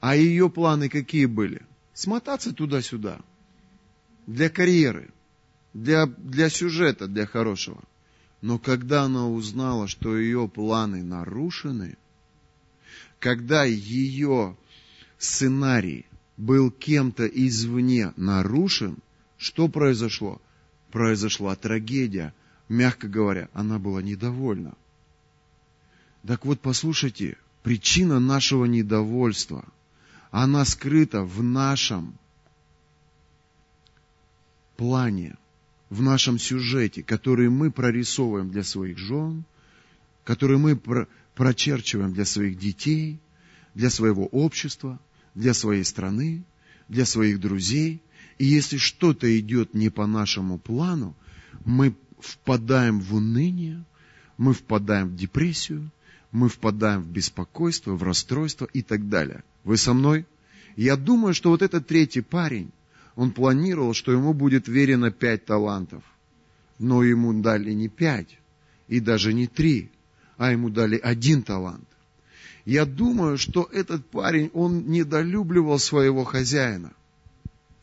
[0.00, 1.62] А ее планы какие были?
[1.94, 3.20] Смотаться туда-сюда.
[4.26, 5.10] Для карьеры,
[5.72, 7.82] для, для сюжета, для хорошего.
[8.42, 11.96] Но когда она узнала, что ее планы нарушены,
[13.18, 14.56] когда ее
[15.18, 16.06] сценарий
[16.36, 18.98] был кем-то извне нарушен,
[19.38, 20.40] что произошло?
[20.90, 22.34] Произошла трагедия.
[22.68, 24.74] Мягко говоря, она была недовольна.
[26.26, 29.64] Так вот, послушайте, причина нашего недовольства,
[30.30, 32.18] она скрыта в нашем
[34.76, 35.36] плане,
[35.90, 39.44] в нашем сюжете, который мы прорисовываем для своих жен,
[40.24, 41.06] который мы про
[41.36, 43.20] прочерчиваем для своих детей,
[43.74, 44.98] для своего общества,
[45.36, 46.42] для своей страны,
[46.88, 48.02] для своих друзей.
[48.38, 51.14] И если что-то идет не по нашему плану,
[51.64, 53.84] мы впадаем в уныние,
[54.38, 55.90] мы впадаем в депрессию,
[56.32, 59.44] мы впадаем в беспокойство, в расстройство и так далее.
[59.62, 60.26] Вы со мной?
[60.74, 62.70] Я думаю, что вот этот третий парень,
[63.14, 66.02] он планировал, что ему будет верено пять талантов.
[66.78, 68.38] Но ему дали не пять,
[68.88, 69.90] и даже не три,
[70.36, 71.88] а ему дали один талант.
[72.66, 76.92] Я думаю, что этот парень, он недолюбливал своего хозяина.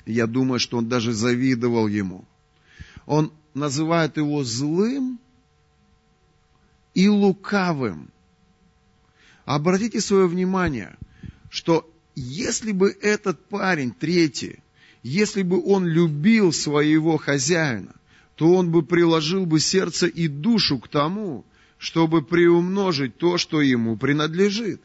[0.06, 2.26] Я думаю, что он даже завидовал ему.
[3.06, 5.20] Он называет его злым
[6.94, 8.10] и лукавым.
[9.46, 10.98] Обратите свое внимание,
[11.50, 14.60] что если бы этот парень, третий,
[15.02, 17.96] если бы он любил своего хозяина,
[18.36, 21.46] то он бы приложил бы сердце и душу к тому,
[21.84, 24.82] чтобы приумножить то, что ему принадлежит.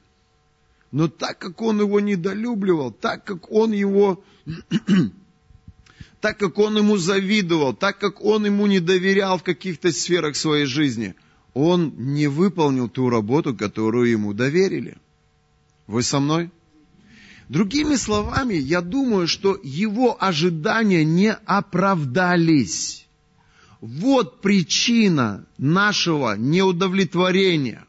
[0.91, 4.25] Но так как он его недолюбливал, так как он его,
[6.21, 10.65] так как он ему завидовал, так как он ему не доверял в каких-то сферах своей
[10.65, 11.15] жизни,
[11.55, 14.97] он не выполнил ту работу, которую ему доверили.
[15.87, 16.51] Вы со мной?
[17.49, 23.08] Другими словами, я думаю, что его ожидания не оправдались.
[23.81, 27.87] Вот причина нашего неудовлетворения.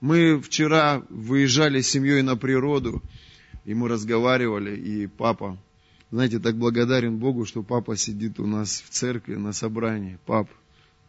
[0.00, 3.02] Мы вчера выезжали с семьей на природу,
[3.64, 5.58] и мы разговаривали, и папа,
[6.12, 10.18] знаете, так благодарен Богу, что папа сидит у нас в церкви на собрании.
[10.24, 10.48] Пап,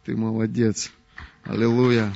[0.04, 0.90] ты молодец.
[1.44, 2.12] Аллилуйя.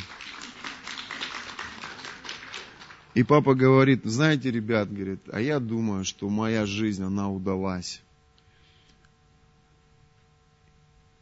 [3.14, 8.01] И папа говорит, знаете, ребят, говорит, а я думаю, что моя жизнь, она удалась.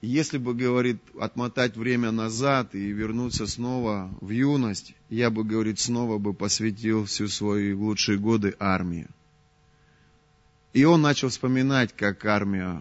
[0.02, 6.18] Если бы, говорит, отмотать время назад и вернуться снова в юность, я бы, говорит, снова
[6.18, 9.06] бы посвятил всю свои лучшие годы армии.
[10.72, 12.80] И он начал вспоминать, как армия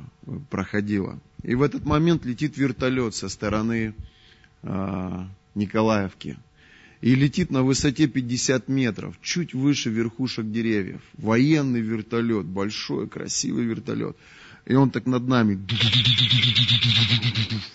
[0.50, 1.20] проходила.
[1.44, 3.96] И в этот момент летит вертолет со стороны
[4.64, 6.38] э, Николаевки–
[7.02, 11.02] и летит на высоте 50 метров, чуть выше верхушек деревьев.
[11.14, 14.18] Военный вертолет, большой, красивый вертолет.
[14.66, 15.60] И он так над нами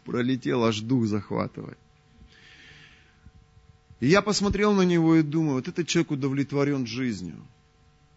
[0.04, 1.78] пролетел, аж дух захватывает.
[4.00, 7.36] И я посмотрел на него и думаю, вот этот человек удовлетворен жизнью.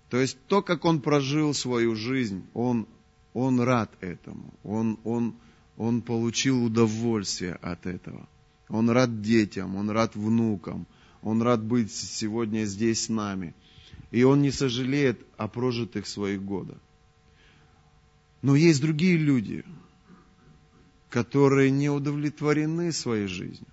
[0.10, 2.88] То есть то, как он прожил свою жизнь, он,
[3.34, 4.54] он рад этому.
[4.64, 5.36] Он, он,
[5.78, 8.28] он получил удовольствие от этого.
[8.70, 10.88] Он рад детям, он рад внукам,
[11.22, 13.54] он рад быть сегодня здесь с нами.
[14.12, 16.78] И он не сожалеет о прожитых своих годах.
[18.42, 19.66] Но есть другие люди,
[21.10, 23.68] которые не удовлетворены своей жизнью,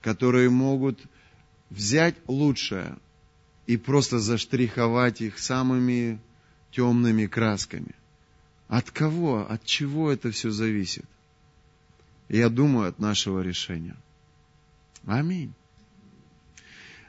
[0.00, 1.00] которые могут
[1.68, 2.96] взять лучшее
[3.66, 6.18] и просто заштриховать их самыми
[6.70, 7.94] темными красками.
[8.68, 11.04] От кого, от чего это все зависит?
[12.28, 13.96] Я думаю, от нашего решения–
[15.06, 15.52] Аминь.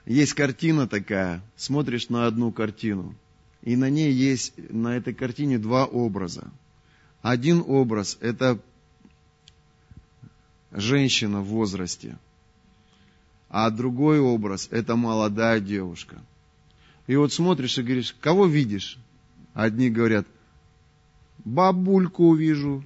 [0.05, 3.16] Есть картина такая, смотришь на одну картину,
[3.62, 6.51] и на ней есть, на этой картине два образа.
[7.22, 8.59] Один образ– это
[10.72, 12.18] женщина в возрасте,
[13.49, 16.22] а другой образ– это молодая девушка.
[17.07, 18.97] И вот смотришь и говоришь, кого видишь?
[19.53, 20.26] Одни говорят,
[21.43, 22.84] бабульку увижу,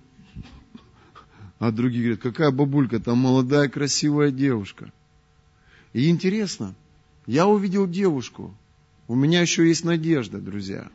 [1.60, 4.92] а другие говорят, какая бабулька, там молодая красивая девушка.
[5.94, 6.76] И интересно,
[7.26, 8.54] я увидел девушку,
[9.08, 10.90] у меня еще есть надежда, друзья.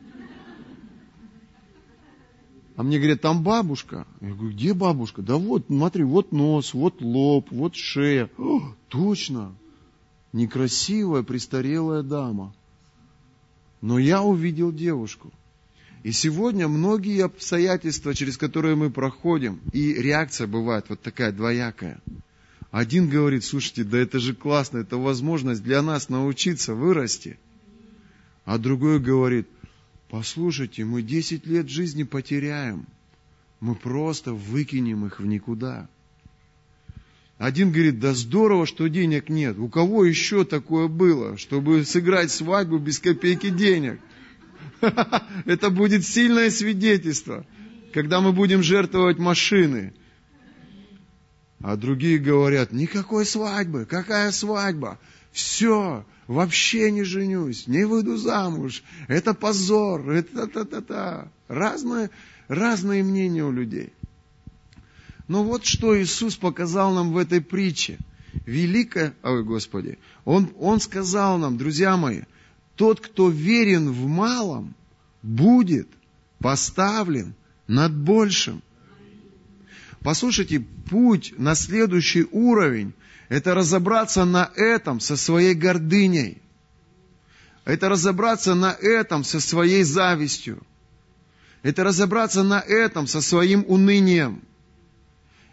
[2.75, 4.07] А мне говорят, там бабушка.
[4.21, 5.21] Я говорю, где бабушка?
[5.21, 8.29] Да вот, смотри, вот нос, вот лоб, вот шея.
[8.37, 9.53] О, точно,
[10.33, 12.55] некрасивая, престарелая дама.
[13.81, 15.31] Но я увидел девушку.
[16.03, 22.01] И сегодня многие обстоятельства, через которые мы проходим, и реакция бывает вот такая двоякая.
[22.71, 27.37] Один говорит, слушайте, да это же классно, это возможность для нас научиться вырасти.
[28.51, 29.47] А другой говорит,
[30.09, 32.85] послушайте, мы 10 лет жизни потеряем,
[33.61, 35.87] мы просто выкинем их в никуда.
[37.37, 39.57] Один говорит, да здорово, что денег нет.
[39.57, 44.01] У кого еще такое было, чтобы сыграть свадьбу без копейки денег?
[45.45, 47.45] Это будет сильное свидетельство,
[47.93, 49.93] когда мы будем жертвовать машины.
[51.61, 54.99] А другие говорят, никакой свадьбы, какая свадьба?
[55.31, 61.27] Все, вообще не женюсь, не выйду замуж, это позор, это та-та-та-та.
[61.47, 62.09] Разные,
[62.47, 63.93] разные мнения у людей.
[65.27, 67.97] Но вот что Иисус показал нам в этой притче.
[68.45, 72.21] Великое, ой, Господи, Он, Он сказал нам, друзья мои,
[72.75, 74.73] тот, кто верен в малом,
[75.21, 75.87] будет
[76.39, 77.35] поставлен
[77.67, 78.61] над большим.
[80.01, 80.59] Послушайте,
[80.89, 82.93] путь на следующий уровень–
[83.31, 86.41] это разобраться на этом со своей гордыней.
[87.63, 90.61] Это разобраться на этом со своей завистью.
[91.63, 94.41] Это разобраться на этом со своим унынием.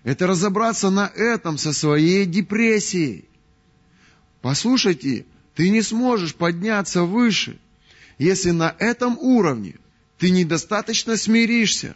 [0.03, 3.29] Это разобраться на этом со своей депрессией.
[4.43, 5.25] Послушайте,
[5.55, 7.61] ты не сможешь подняться выше,
[8.19, 9.77] если на этом уровне
[10.19, 11.95] ты недостаточно смиришься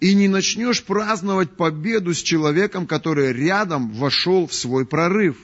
[0.00, 5.36] и не начнешь праздновать победу с человеком, который рядом вошел в свой прорыв.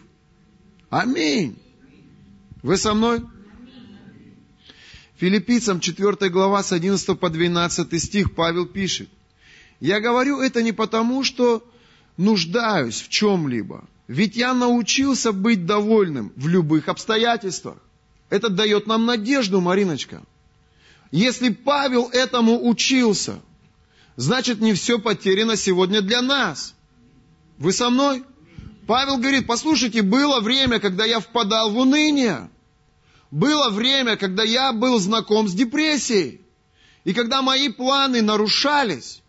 [0.89, 1.59] Аминь.
[2.63, 3.23] Вы со мной?
[5.19, 9.09] Филиппийцам 4 глава с 11 по 12 стих Павел пишет.
[9.81, 11.67] Я говорю это не потому, что
[12.17, 17.77] нуждаюсь в чем-либо, ведь я научился быть довольным в любых обстоятельствах.
[18.31, 20.23] Это дает нам надежду, Мариночка.
[21.13, 23.41] Если Павел этому учился,
[24.17, 26.75] значит не все потеряно сегодня для нас.
[27.59, 28.25] Вы со мной?
[28.87, 32.51] Павел говорит, послушайте, было время, когда я впадал в уныние.
[33.31, 36.41] Было время, когда я был знаком с депрессией.
[37.05, 39.23] И когда мои планы нарушались.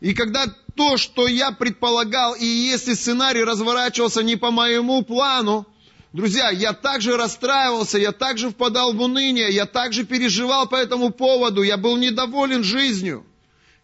[0.00, 5.66] И когда то, что я предполагал, и если сценарий разворачивался не по моему плану,
[6.12, 11.62] друзья, я также расстраивался, я также впадал в уныние, я также переживал по этому поводу,
[11.62, 13.24] я был недоволен жизнью,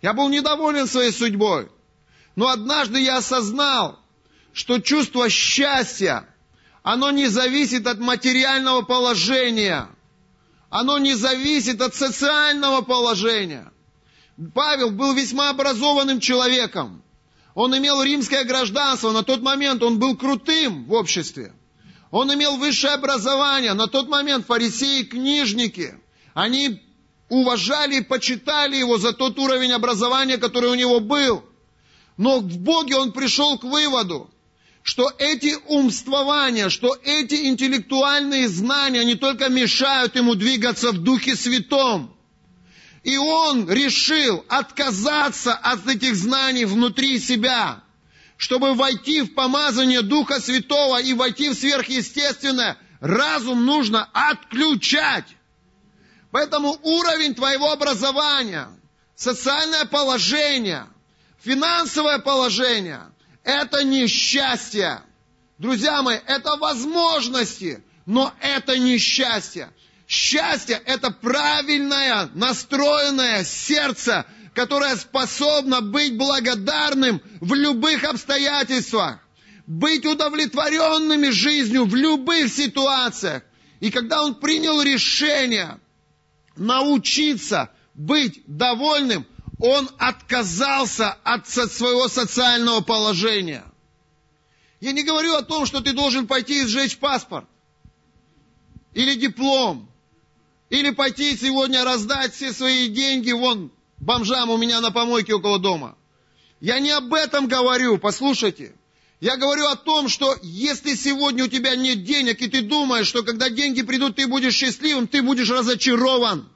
[0.03, 1.69] я был недоволен своей судьбой.
[2.37, 3.99] Но однажды я осознал,
[4.53, 6.27] что чувство счастья,
[6.83, 9.89] оно не зависит от материального положения,
[10.71, 13.73] оно не зависит от социального положения–
[14.55, 17.03] Павел был весьма образованным человеком.
[17.55, 21.53] Он имел римское гражданство, на тот момент он был крутым в обществе.
[22.11, 25.95] Он имел высшее образование, на тот момент фарисеи, книжники,
[26.33, 26.81] они
[27.31, 31.43] уважали и почитали его за тот уровень образования, который у него был.
[32.19, 34.31] Но в Боге он пришел к выводу,
[34.83, 42.15] что эти умствования, что эти интеллектуальные знания не только мешают ему двигаться в Духе Святом,
[43.05, 47.83] и он решил отказаться от этих знаний внутри себя,
[48.37, 52.77] чтобы войти в помазание Духа Святого и войти в сверхъестественное.
[53.01, 55.25] Разум нужно отключать.
[56.31, 58.69] Поэтому уровень твоего образования,
[59.17, 60.87] социальное положение,
[61.43, 63.01] финансовое положение–
[63.45, 65.03] это не счастье.
[65.59, 69.71] Друзья мои, это возможности, но это не счастье.
[70.07, 74.25] Счастье– это правильное, настроенное сердце,
[74.55, 79.19] которое способно быть благодарным в любых обстоятельствах,
[79.67, 83.43] быть удовлетворенными жизнью в любых ситуациях.
[83.81, 85.79] И когда он принял решение
[86.61, 89.27] научиться быть довольным,
[89.59, 93.65] он отказался от своего социального положения.
[94.81, 97.47] Я не говорю о том, что ты должен пойти и сжечь паспорт.
[98.93, 99.91] Или диплом.
[100.69, 105.97] Или пойти сегодня раздать все свои деньги вон бомжам у меня на помойке около дома.
[106.61, 108.75] Я не об этом говорю, послушайте.
[109.21, 113.23] Я говорю о том, что если сегодня у тебя нет денег, и ты думаешь, что
[113.23, 116.49] когда деньги придут, ты будешь счастливым, ты будешь разочарован.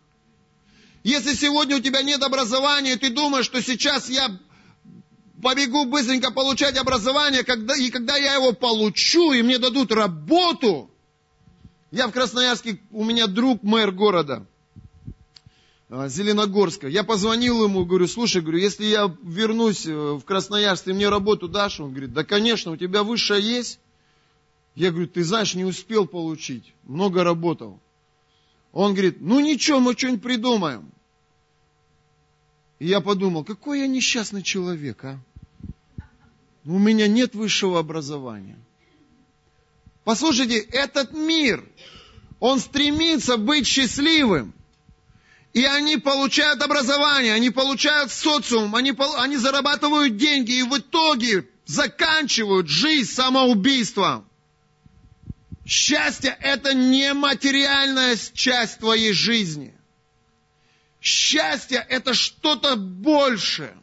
[1.02, 4.40] Если сегодня у тебя нет образования, и ты думаешь, что сейчас я
[5.42, 10.90] побегу быстренько получать образование, когда, и когда я его получу, и мне дадут работу,
[11.90, 14.46] я в Красноярске, у меня друг мэр города,
[15.90, 16.88] Зеленогорска.
[16.88, 21.46] Я позвонил ему, говорю, слушай, говорю, если я вернусь э, в Красноярск, ты мне работу
[21.46, 21.78] дашь?
[21.78, 23.78] Он говорит, да, конечно, у тебя высшая есть.
[24.74, 27.78] Я говорю, ты знаешь, не успел получить, много работал.
[28.72, 30.90] Он говорит, ну ничего, мы что-нибудь придумаем.
[32.80, 35.20] И я подумал, какой я несчастный человек, а?
[36.64, 38.58] У меня нет высшего образования.
[40.02, 41.64] Послушайте, этот мир,
[42.40, 44.54] он стремится быть счастливым.
[45.54, 52.68] И они получают образование, они получают социум, они, они зарабатывают деньги и в итоге заканчивают
[52.68, 54.28] жизнь самоубийством.
[55.64, 59.72] Счастье– это не материальная часть твоей жизни.
[61.00, 63.76] Счастье– это что-то большее.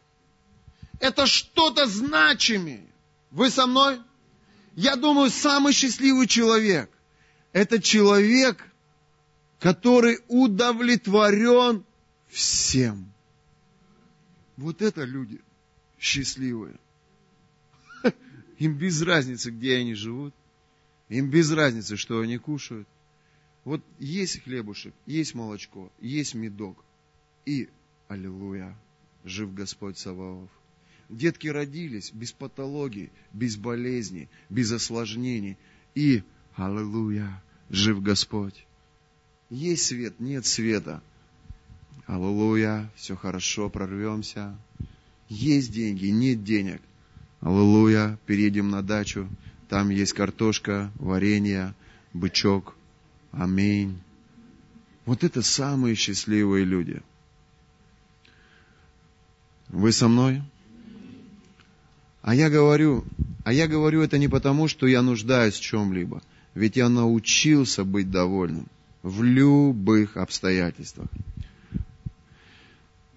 [1.00, 2.86] Это что-то значимее.
[3.30, 3.98] Вы со мной?
[4.76, 6.90] Я думаю, самый счастливый человек–
[7.54, 8.62] это человек,
[9.62, 11.84] который удовлетворен
[12.26, 13.12] всем.
[14.56, 15.40] Вот это люди
[16.00, 16.80] счастливые.
[18.58, 20.34] Им без разницы, где они живут.
[21.10, 22.88] Им без разницы, что они кушают.
[23.64, 26.84] Вот есть хлебушек, есть молочко, есть медок.
[27.46, 27.68] И,
[28.08, 28.76] аллилуйя,
[29.22, 30.50] жив Господь Саваоф.
[31.08, 35.56] Детки родились без патологии, без болезней, без осложнений.
[35.94, 36.24] И,
[36.56, 37.40] аллилуйя,
[37.70, 38.66] жив Господь.
[39.52, 41.02] Есть свет, нет света.
[42.06, 44.56] Аллилуйя, все хорошо, прорвемся.
[45.28, 46.80] Есть деньги, нет денег.
[47.42, 49.28] Аллилуйя, переедем на дачу.
[49.68, 51.74] Там есть картошка, варенье,
[52.14, 52.74] бычок.
[53.30, 54.00] Аминь.
[55.04, 57.02] Вот это самые счастливые люди.
[59.68, 60.40] Вы со мной?
[62.22, 63.04] А я говорю,
[63.44, 66.22] а я говорю это не потому, что я нуждаюсь в чем-либо.
[66.54, 68.66] Ведь я научился быть довольным
[69.02, 71.08] в любых обстоятельствах.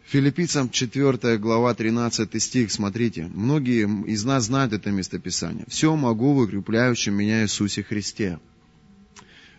[0.06, 5.66] Филиппийцам 4 глава 13 стих, смотрите, многие из нас знают это местописание.
[5.68, 8.40] «Все могу в укрепляющем меня Иисусе Христе».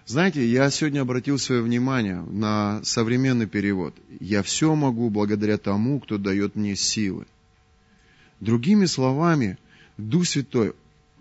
[0.07, 3.93] Знаете, я сегодня обратил свое внимание на современный перевод.
[4.21, 7.27] «Я все могу благодаря тому, кто дает мне силы».
[8.39, 9.59] Другими словами,
[9.97, 10.75] Дух Святой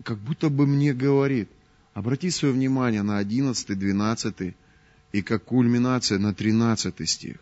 [0.04, 1.48] как будто бы мне говорит,
[1.94, 4.54] обрати свое внимание на 11, 12
[5.16, 7.36] и как кульминация на 13 стих.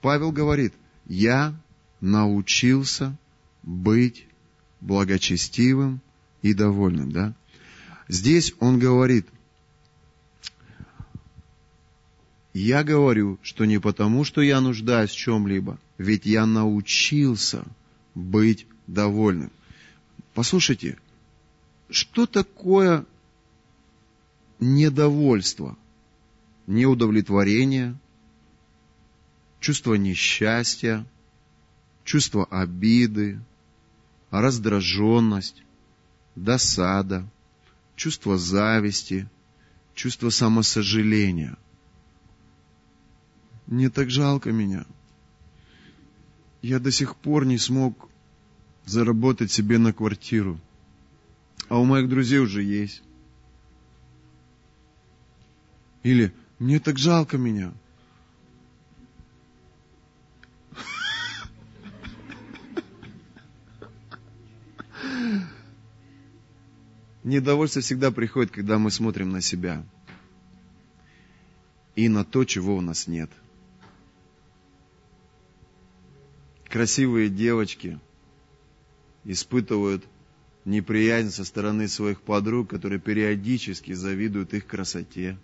[0.00, 0.74] Павел говорит,
[1.06, 1.54] я
[2.00, 3.16] научился
[3.62, 4.26] быть
[4.80, 6.00] благочестивым
[6.42, 7.12] и довольным.
[7.12, 7.32] Да?
[8.08, 9.28] Здесь он говорит,
[12.54, 17.64] я говорю, что не потому, что я нуждаюсь в чем-либо, ведь я научился
[18.16, 19.52] быть довольным.
[20.34, 20.98] Послушайте,
[21.88, 23.06] что такое
[24.58, 25.76] недовольство,
[26.66, 27.96] неудовлетворение,
[29.60, 31.06] чувство несчастья,
[32.04, 33.40] чувство обиды,
[34.30, 35.62] раздраженность,
[36.34, 37.26] досада,
[37.94, 39.28] чувство зависти,
[39.94, 41.56] чувство самосожаления.
[43.66, 44.84] Мне так жалко меня.
[46.62, 48.08] Я до сих пор не смог
[48.84, 50.60] заработать себе на квартиру.
[51.68, 53.02] А у моих друзей уже есть.
[56.04, 57.72] Или мне так жалко меня.
[67.24, 69.84] Недовольство всегда приходит, когда мы смотрим на себя
[71.96, 73.30] и на то, чего у нас нет.
[76.68, 77.98] Красивые девочки–
[79.26, 80.04] испытывают
[80.64, 85.36] неприязнь со стороны своих подруг, которые периодически завидуют их красоте.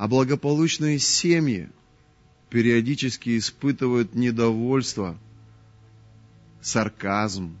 [0.00, 1.68] А благополучные семьи
[2.48, 5.18] периодически испытывают недовольство,
[6.62, 7.58] сарказм,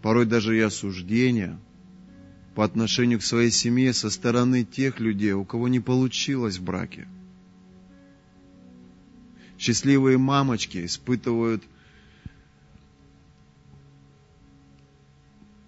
[0.00, 1.58] порой даже и осуждение
[2.54, 7.06] по отношению к своей семье со стороны тех людей, у кого не получилось в браке–
[9.58, 11.62] Счастливые мамочки испытывают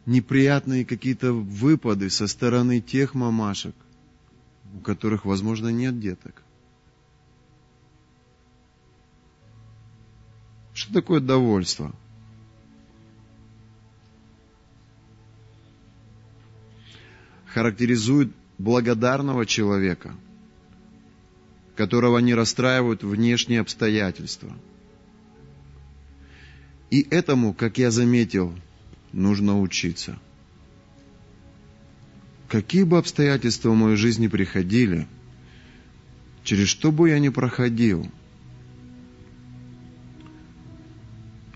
[0.06, 3.74] неприятные какие-то выпады со стороны тех мамашек,
[4.76, 6.42] у которых, возможно, нет деток.
[10.74, 11.94] Что такое довольство?
[17.46, 20.14] Характеризует благодарного человека,
[21.74, 24.52] которого не расстраивают внешние обстоятельства.
[26.90, 28.54] И этому, как я заметил,
[29.12, 30.18] нужно учиться.
[32.48, 35.08] Какие бы обстоятельства в моей жизни приходили,
[36.44, 38.08] через что бы я ни проходил,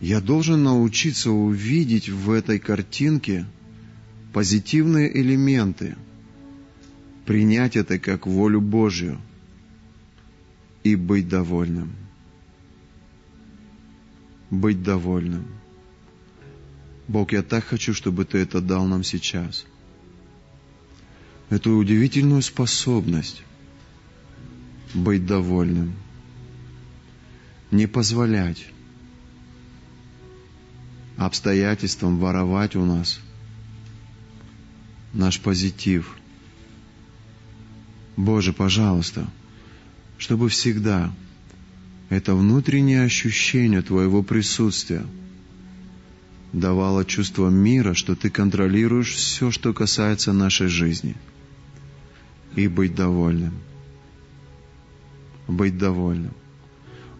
[0.01, 3.47] я должен научиться увидеть в этой картинке
[4.33, 5.97] позитивные элементы,
[7.25, 9.21] принять это как волю Божью
[10.83, 11.93] и быть довольным.
[14.51, 15.47] Быть довольным.
[17.07, 19.67] Бог, я так хочу, чтобы Ты это дал нам сейчас.
[21.51, 23.43] Эту удивительную способность
[24.95, 25.95] быть довольным.
[27.71, 28.67] Не позволять
[31.17, 33.21] обстоятельствам воровать у нас
[35.13, 36.17] наш позитив.
[38.17, 39.29] Боже, пожалуйста,
[40.19, 41.13] чтобы всегда
[42.09, 45.05] это внутреннее ощущение Твоего присутствия–
[46.53, 51.17] давало чувство мира, что ты контролируешь все, что касается нашей жизни.
[52.57, 53.55] И быть довольным.
[55.47, 56.35] Быть довольным.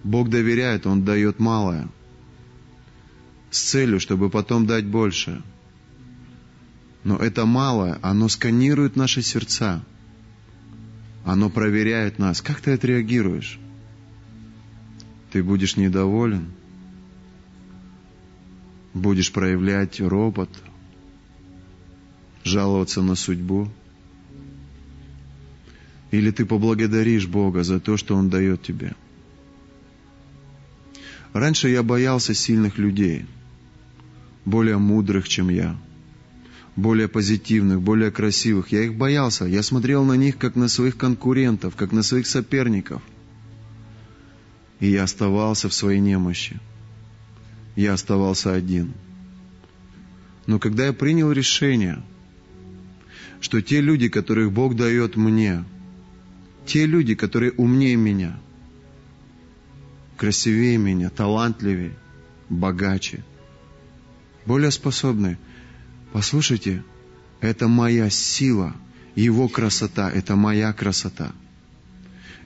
[0.03, 1.89] Бог доверяет, Он дает малое.
[3.51, 5.43] С целью, чтобы потом дать больше.
[7.05, 9.83] Но это малое, оно сканирует наши сердца.
[11.25, 12.41] Оно проверяет нас.
[12.41, 13.59] Как ты отреагируешь?
[15.33, 16.53] Ты будешь недоволен–
[18.95, 20.51] будешь проявлять ропот,
[22.45, 23.69] жаловаться на судьбу?
[26.11, 28.95] Или ты поблагодаришь Бога за то, что Он дает тебе?
[31.33, 33.27] Раньше я боялся сильных людей,
[34.45, 35.77] более мудрых, чем я,
[36.75, 38.73] более позитивных, более красивых.
[38.73, 39.45] Я их боялся.
[39.45, 43.03] Я смотрел на них, как на своих конкурентов, как на своих соперников.
[44.81, 46.59] И я оставался в своей немощи
[47.77, 48.93] я оставался один.
[50.47, 52.03] Но когда я принял решение,
[53.41, 55.65] что те люди, которых Бог дает мне,
[56.71, 58.39] те люди, которые умнее меня,
[60.17, 61.97] красивее меня, талантливее,
[62.49, 63.25] богаче,
[64.47, 65.37] более способны,
[66.13, 66.83] послушайте,
[67.41, 68.75] это моя сила,
[69.15, 71.33] его красота– это моя красота.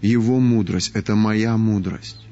[0.00, 2.24] Его мудрость– это моя мудрость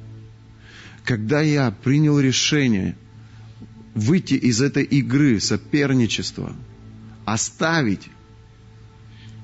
[1.05, 2.97] когда я принял решение
[3.95, 6.55] выйти из этой игры соперничества,
[7.24, 8.09] оставить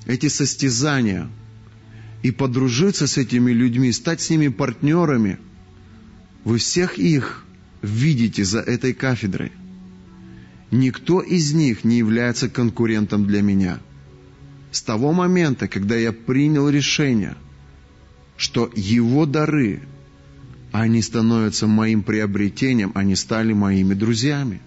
[0.07, 1.29] эти состязания
[2.23, 5.39] и подружиться с этими людьми, стать с ними партнерами,
[6.45, 7.45] вы всех их
[7.83, 9.53] видите за этой кафедрой.
[10.71, 13.81] Никто из них не является конкурентом для меня.
[14.71, 17.37] С того момента, когда я принял решение,
[18.37, 19.81] что его дары
[20.73, 24.61] они становятся моим приобретением, они стали моими друзьями.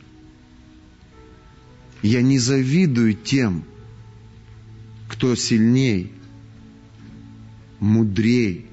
[2.01, 3.63] Я не завидую тем,
[5.07, 6.11] кто сильней,
[7.81, 8.67] мудрей,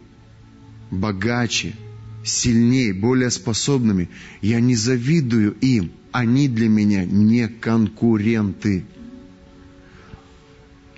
[0.92, 1.74] богаче,
[2.22, 4.08] сильнее, более способными.
[4.40, 5.90] Я не завидую им.
[6.12, 8.84] Они для меня не конкуренты.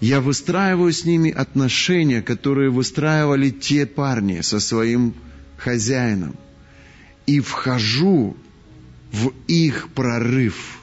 [0.00, 5.14] Я выстраиваю с ними отношения, которые выстраивали те парни со своим
[5.56, 6.36] хозяином
[7.26, 8.36] и вхожу
[9.12, 10.80] в их прорыв.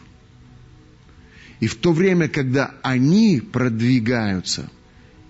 [1.60, 4.70] И в то время, когда они продвигаются,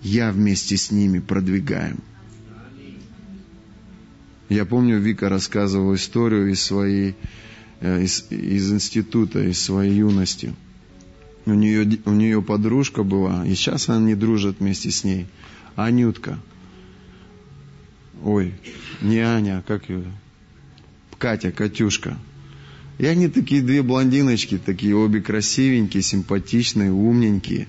[0.08, 2.00] я вместе с ними продвигаем.
[4.50, 7.16] Я помню, Вика рассказывала историю из своей,
[7.82, 10.54] э, из, из института, из своей юности.
[11.46, 15.28] У нее, у нее подружка была, и сейчас они дружат вместе с ней.
[15.76, 16.40] Анютка–
[18.24, 18.54] ой,
[19.02, 20.04] не Аня, а как ее,
[21.18, 22.18] Катя, Катюшка.
[22.98, 27.68] И они такие две блондиночки, такие обе красивенькие, симпатичные, умненькие.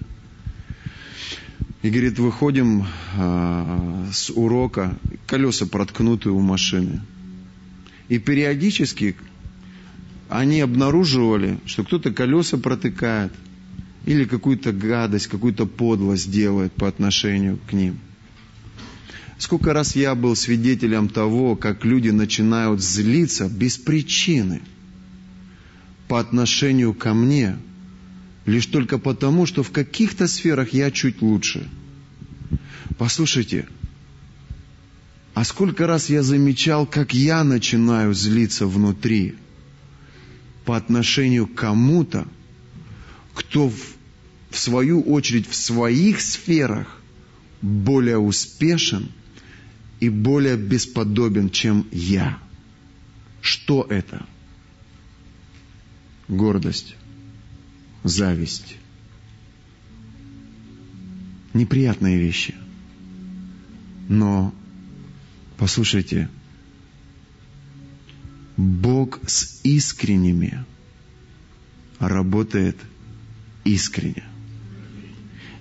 [1.89, 2.85] И говорит, выходим
[3.17, 7.01] а, с урока, колеса проткнуты у машины.
[8.11, 9.17] И периодически
[10.29, 13.33] они обнаруживали, что кто-то колеса протыкает
[14.05, 17.99] или какую-то гадость, какую-то подлость делает по отношению к ним.
[19.39, 24.61] Сколько раз я был свидетелем того, как люди начинают злиться без причины
[26.07, 27.57] по отношению ко мне,
[28.49, 31.69] лишь только потому, что в каких-то сферах я чуть лучше.
[32.97, 33.69] Послушайте,
[35.35, 39.35] а сколько раз я замечал, как я начинаю злиться внутри
[40.65, 42.27] по отношению к кому-то,
[43.35, 43.77] кто в,
[44.51, 47.03] в свою очередь в своих сферах
[47.61, 49.11] более успешен
[50.01, 52.39] и более бесподобен, чем я.
[53.43, 54.25] Что это?
[56.29, 56.95] Гордость,
[58.05, 58.77] зависть.
[61.55, 62.55] Неприятные вещи.
[64.09, 64.55] Но,
[65.57, 66.29] послушайте,
[68.57, 70.65] Бог с искренними
[71.99, 72.77] работает
[73.65, 74.25] искренне.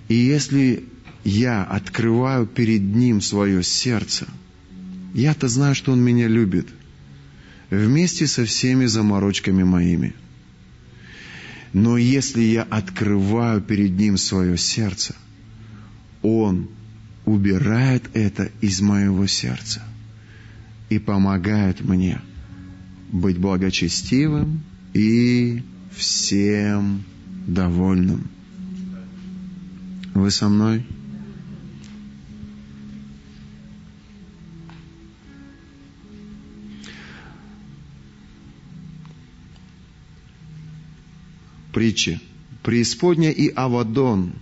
[0.08, 0.84] И если
[1.24, 4.26] я открываю перед Ним свое сердце,
[5.14, 6.68] я-то знаю, что Он меня любит,
[7.70, 10.14] вместе со всеми заморочками моими.
[11.72, 15.14] Но если я открываю перед Ним свое сердце,
[16.22, 16.68] Он
[17.24, 19.82] убирает это из моего сердца
[20.88, 22.20] и помогает мне
[23.12, 24.62] быть благочестивым
[24.94, 25.62] и
[25.94, 27.04] всем
[27.46, 28.28] довольным.
[30.14, 30.84] Вы со мной?
[41.78, 42.20] Притчи.
[42.64, 44.32] Преисподня и Авадон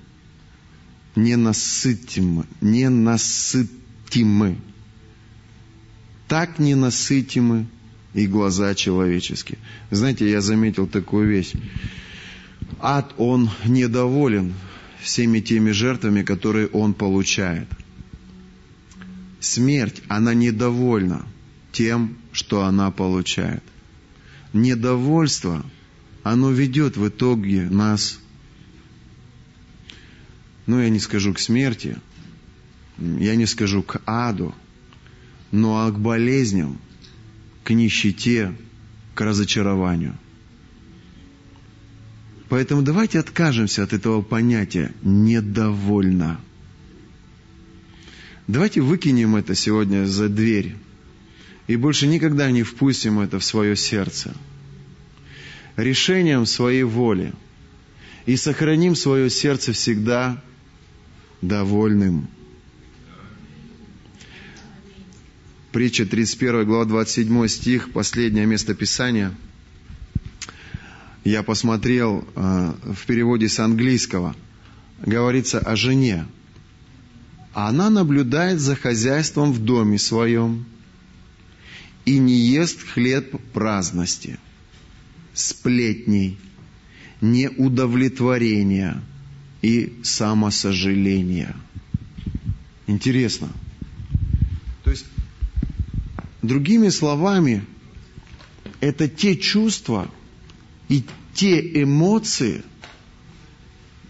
[1.17, 4.57] ненасытимы, ненасытимы.
[6.29, 7.67] Так ненасытимы
[8.15, 9.59] и глаза человеческие.
[9.91, 11.53] Знаете, я заметил такую вещь.
[12.81, 14.55] Ад, он недоволен
[15.03, 17.69] всеми теми жертвами, которые он получает.
[19.41, 21.27] Смерть, она недовольна
[21.71, 23.63] тем, что она получает.
[24.55, 25.67] Недовольство,
[26.33, 28.21] оно ведет в итоге нас,
[30.67, 31.99] ну я не скажу к смерти,
[32.99, 34.55] я не скажу к аду,
[35.51, 36.79] но а к болезням,
[37.65, 38.55] к нищете,
[39.15, 40.17] к разочарованию–
[42.49, 46.41] Поэтому давайте откажемся от этого понятия «недовольно».
[48.47, 50.77] Давайте выкинем это сегодня за дверь
[51.67, 54.37] и больше никогда не впустим это в свое сердце.
[55.77, 57.33] Решением своей воли
[58.25, 60.43] и сохраним свое сердце всегда
[61.43, 62.29] довольным.
[65.73, 69.35] Притча 31 глава 27 стих, последнее место Писания–
[71.27, 74.37] я посмотрел э, в переводе с английского,
[75.05, 76.25] говорится о жене.
[77.53, 80.65] Она наблюдает за хозяйством в доме своем
[82.05, 84.39] и не ест хлеб праздности,
[85.37, 86.39] сплетней,
[87.21, 89.01] неудовлетворения
[89.61, 91.55] и самосожаления.
[92.87, 93.51] Интересно.
[94.83, 95.05] То есть,
[96.43, 97.65] другими словами,
[98.81, 100.11] это те чувства,
[100.89, 102.65] и те эмоции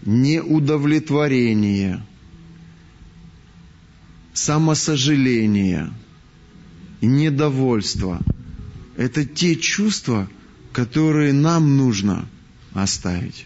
[0.05, 2.01] неудовлетворения,
[4.33, 5.91] самосожаления,
[7.01, 8.21] недовольства–
[8.97, 10.27] это те чувства,
[10.71, 12.27] которые нам нужно
[12.73, 13.45] оставить.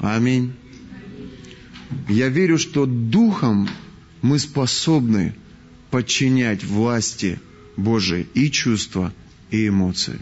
[0.00, 0.52] Аминь.
[2.08, 3.68] Я верю, что духом
[4.22, 5.34] мы способны
[5.90, 7.38] подчинять власти
[7.76, 9.12] Божией и чувства,
[9.50, 10.18] и эмоции.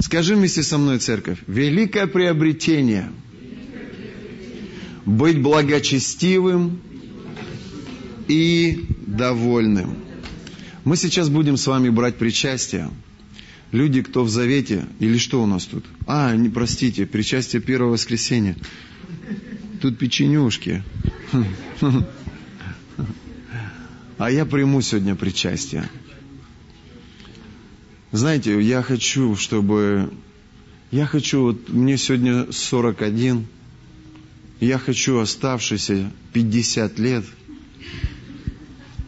[0.00, 3.10] Скажи вместе со мной, церковь, великое приобретение
[5.04, 6.80] быть благочестивым
[8.28, 9.96] и довольным.
[10.84, 12.90] Мы сейчас будем с вами брать причастие.
[13.72, 15.86] Люди, кто в завете, или что у нас тут?
[16.06, 18.54] А, не простите, причастие первого воскресенья.
[19.80, 20.84] Тут печенюшки.
[24.18, 25.88] А я приму сегодня причастие.
[28.12, 30.12] Знаете, я хочу, чтобы...
[30.90, 33.46] Я хочу, вот мне сегодня 41,
[34.60, 37.24] я хочу оставшиеся 50 лет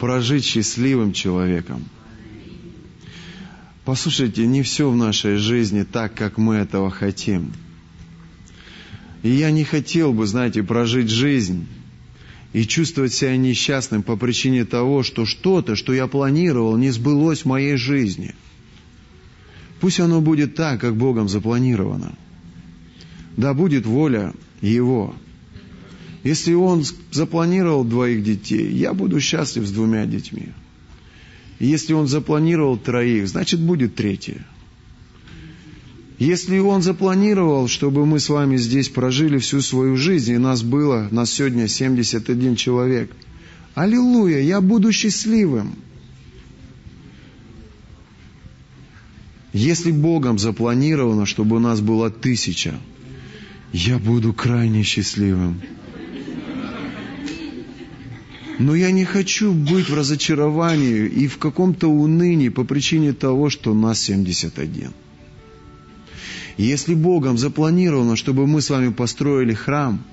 [0.01, 1.85] прожить счастливым человеком.
[3.85, 7.53] Послушайте, не все в нашей жизни так, как мы этого хотим.
[9.23, 11.67] И я не хотел бы, знаете, прожить жизнь
[12.53, 17.47] и чувствовать себя несчастным по причине того, что что-то, что я планировал, не сбылось в
[17.47, 18.35] моей жизни–
[19.85, 22.15] Пусть оно будет так, как Богом запланировано.
[23.37, 24.33] Да будет воля
[24.63, 25.15] Его.
[26.23, 30.55] Если Он запланировал двоих детей, я буду счастлив с двумя детьми.
[31.59, 34.45] Если Он запланировал троих, значит будет третье.
[36.19, 41.09] Если Он запланировал, чтобы мы с вами здесь прожили всю свою жизнь, и нас было,
[41.11, 43.11] нас сегодня 71 человек,
[43.75, 45.75] аллилуйя, я буду счастливым.
[49.53, 52.75] Если Богом запланировано, чтобы у нас было тысяча,
[53.73, 55.61] я буду крайне счастливым.
[58.59, 63.75] Но я не хочу быть в разочаровании и в каком-то унынии по причине того, что
[63.75, 64.93] нас 71.
[66.57, 70.05] Если Богом запланировано, чтобы мы с вами построили храм,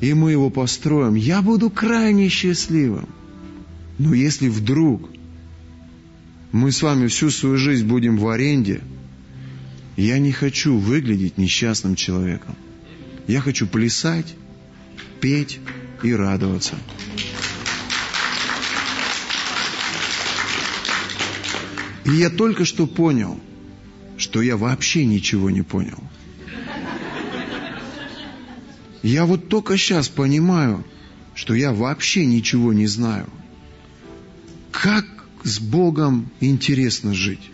[0.00, 3.08] и мы его построим, я буду крайне счастливым.
[3.98, 5.10] Но если вдруг
[6.52, 8.80] мы с вами всю свою жизнь будем в аренде,
[9.96, 12.54] я не хочу выглядеть несчастным человеком.
[13.26, 14.36] Я хочу плясать,
[15.20, 15.58] петь
[16.04, 16.76] и радоваться.
[22.08, 23.38] И я только что понял,
[24.16, 26.02] что я вообще ничего не понял.
[29.02, 30.86] Я вот только сейчас понимаю,
[31.34, 33.28] что я вообще ничего не знаю.
[34.70, 35.04] Как
[35.44, 37.50] с Богом интересно жить.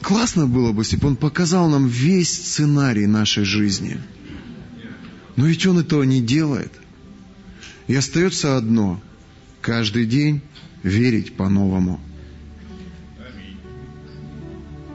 [0.00, 4.00] Классно было бы, если бы Он показал нам весь сценарий нашей жизни.
[5.36, 6.72] Но ведь Он этого не делает.
[7.86, 9.00] И остается одно–
[9.62, 10.42] каждый день
[10.82, 12.00] верить по-новому.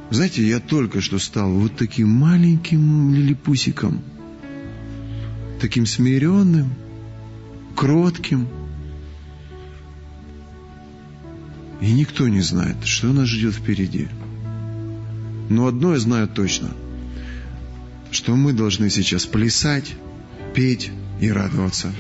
[0.10, 4.02] Знаете, я только что стал вот таким маленьким лилипусиком,
[5.60, 6.74] таким смиренным,
[7.76, 8.48] кротким–
[11.82, 14.08] И никто не знает, что нас ждет впереди.
[15.50, 16.70] Но одно я знаю точно,
[18.12, 19.94] что мы должны сейчас плясать,
[20.56, 21.94] петь и радоваться.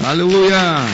[0.00, 0.86] Аллилуйя!